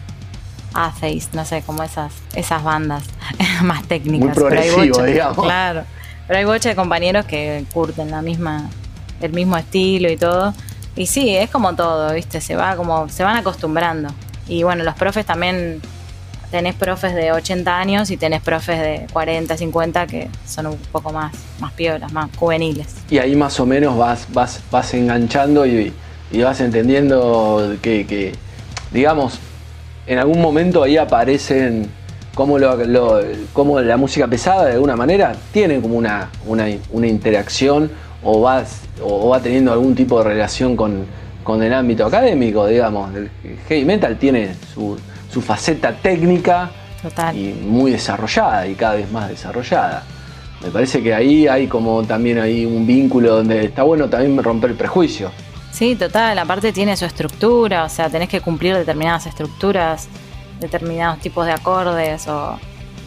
[0.75, 3.05] Atheist, no sé, como esas, esas bandas
[3.63, 4.29] más técnicas.
[4.29, 5.45] Muy progresivo, digamos.
[5.45, 5.85] Claro.
[6.27, 8.69] Pero hay bocha de compañeros que curten la misma,
[9.21, 10.53] el mismo estilo y todo.
[10.97, 12.41] Y sí, es como todo, ¿viste?
[12.41, 14.09] Se va como, se van acostumbrando.
[14.49, 15.81] Y bueno, los profes también
[16.51, 21.13] tenés profes de 80 años y tenés profes de 40, 50 que son un poco
[21.13, 22.95] más, más piolas, más juveniles.
[23.11, 25.93] Y ahí más o menos vas, vas, vas enganchando y,
[26.43, 28.33] vas entendiendo que,
[28.93, 29.39] digamos,
[30.07, 31.89] en algún momento ahí aparecen
[32.35, 32.59] como,
[33.53, 37.91] como la música pesada de alguna manera tiene como una, una, interacción
[38.23, 41.07] o, vas, o va teniendo algún tipo de relación con,
[41.43, 43.15] con el ámbito académico, digamos.
[43.15, 43.31] El
[43.69, 44.99] heavy metal tiene su
[45.37, 46.71] su faceta técnica
[47.35, 50.03] y muy desarrollada y cada vez más desarrollada.
[50.63, 54.71] Me parece que ahí hay como también hay un vínculo donde está bueno también romper
[54.71, 55.31] el prejuicio.
[55.73, 60.09] Sí, total, aparte tiene su estructura, o sea, tenés que cumplir determinadas estructuras,
[60.59, 62.59] determinados tipos de acordes o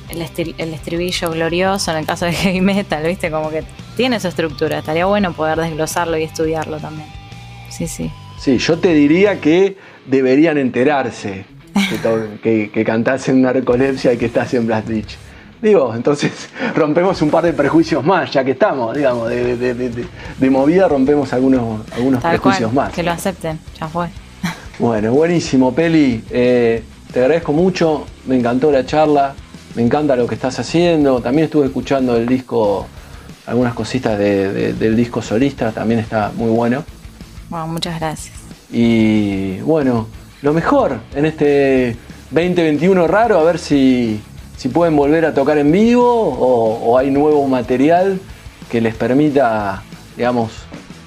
[0.10, 0.22] el,
[0.60, 3.32] el estribillo glorioso en el caso de heavy metal, ¿viste?
[3.32, 3.64] Como que
[3.98, 7.08] tiene su estructura, estaría bueno poder desglosarlo y estudiarlo también.
[7.72, 8.12] Sí, sí.
[8.38, 11.58] Sí, yo te diría que deberían enterarse
[12.42, 15.18] que, que, cantás en narcolepsia y que estás en Blast Beach.
[15.62, 21.34] Digo, entonces rompemos un par de prejuicios más, ya que estamos, digamos, de, movida rompemos
[21.34, 22.94] algunos, algunos prejuicios más.
[22.94, 24.08] Que lo acepten, ya fue.
[24.80, 26.24] Bueno, buenísimo, Peli.
[26.30, 29.34] Eh, te agradezco mucho, me encantó la charla,
[29.76, 31.20] me encanta lo que estás haciendo.
[31.22, 32.88] También estuve escuchando el disco,
[33.46, 36.86] algunas cositas del disco solista, también está muy bueno.
[37.50, 38.36] Bueno, muchas gracias.
[38.72, 40.08] Y bueno,
[40.42, 41.96] lo mejor en este
[42.32, 44.22] 2021 raro, a ver si,
[44.58, 48.20] si pueden volver a tocar en vivo o, hay nuevo material
[48.70, 49.84] que les permita,
[50.16, 50.52] digamos,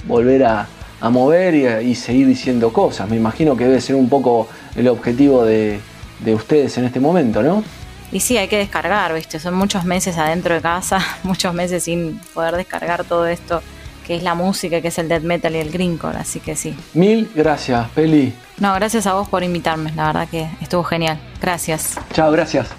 [0.06, 0.68] volver a,
[1.10, 3.08] mover y, seguir diciendo cosas.
[3.08, 5.80] Me imagino que debe ser un poco el objetivo de,
[6.20, 7.64] de ustedes en este momento, ¿no?
[8.12, 9.40] Y sí, hay que descargar, ¿viste?
[9.40, 13.62] Son muchos meses adentro de casa, muchos meses sin poder descargar todo esto
[14.02, 16.76] que es la música, que es el death metal y el greencore, así que sí.
[16.94, 18.34] Mil gracias, Peli.
[18.58, 21.20] No, gracias a vos por invitarme, la verdad que estuvo genial.
[21.40, 21.96] Gracias.
[22.12, 22.70] Chao, gracias.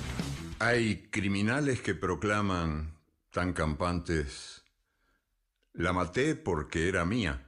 [0.60, 2.94] Hay criminales que proclaman
[3.32, 4.64] tan campantes,
[5.74, 7.42] la maté porque era mía.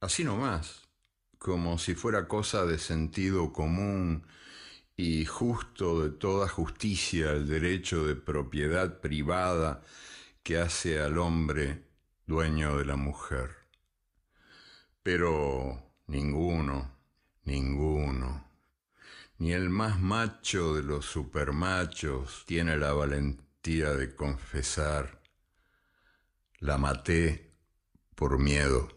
[0.00, 0.82] Así nomás,
[1.38, 4.26] como si fuera cosa de sentido común
[4.96, 9.82] y justo de toda justicia el derecho de propiedad privada
[10.42, 11.85] que hace al hombre
[12.26, 13.50] dueño de la mujer.
[15.02, 16.90] Pero ninguno,
[17.44, 18.50] ninguno,
[19.38, 25.22] ni el más macho de los supermachos tiene la valentía de confesar,
[26.58, 27.52] la maté
[28.14, 28.88] por miedo.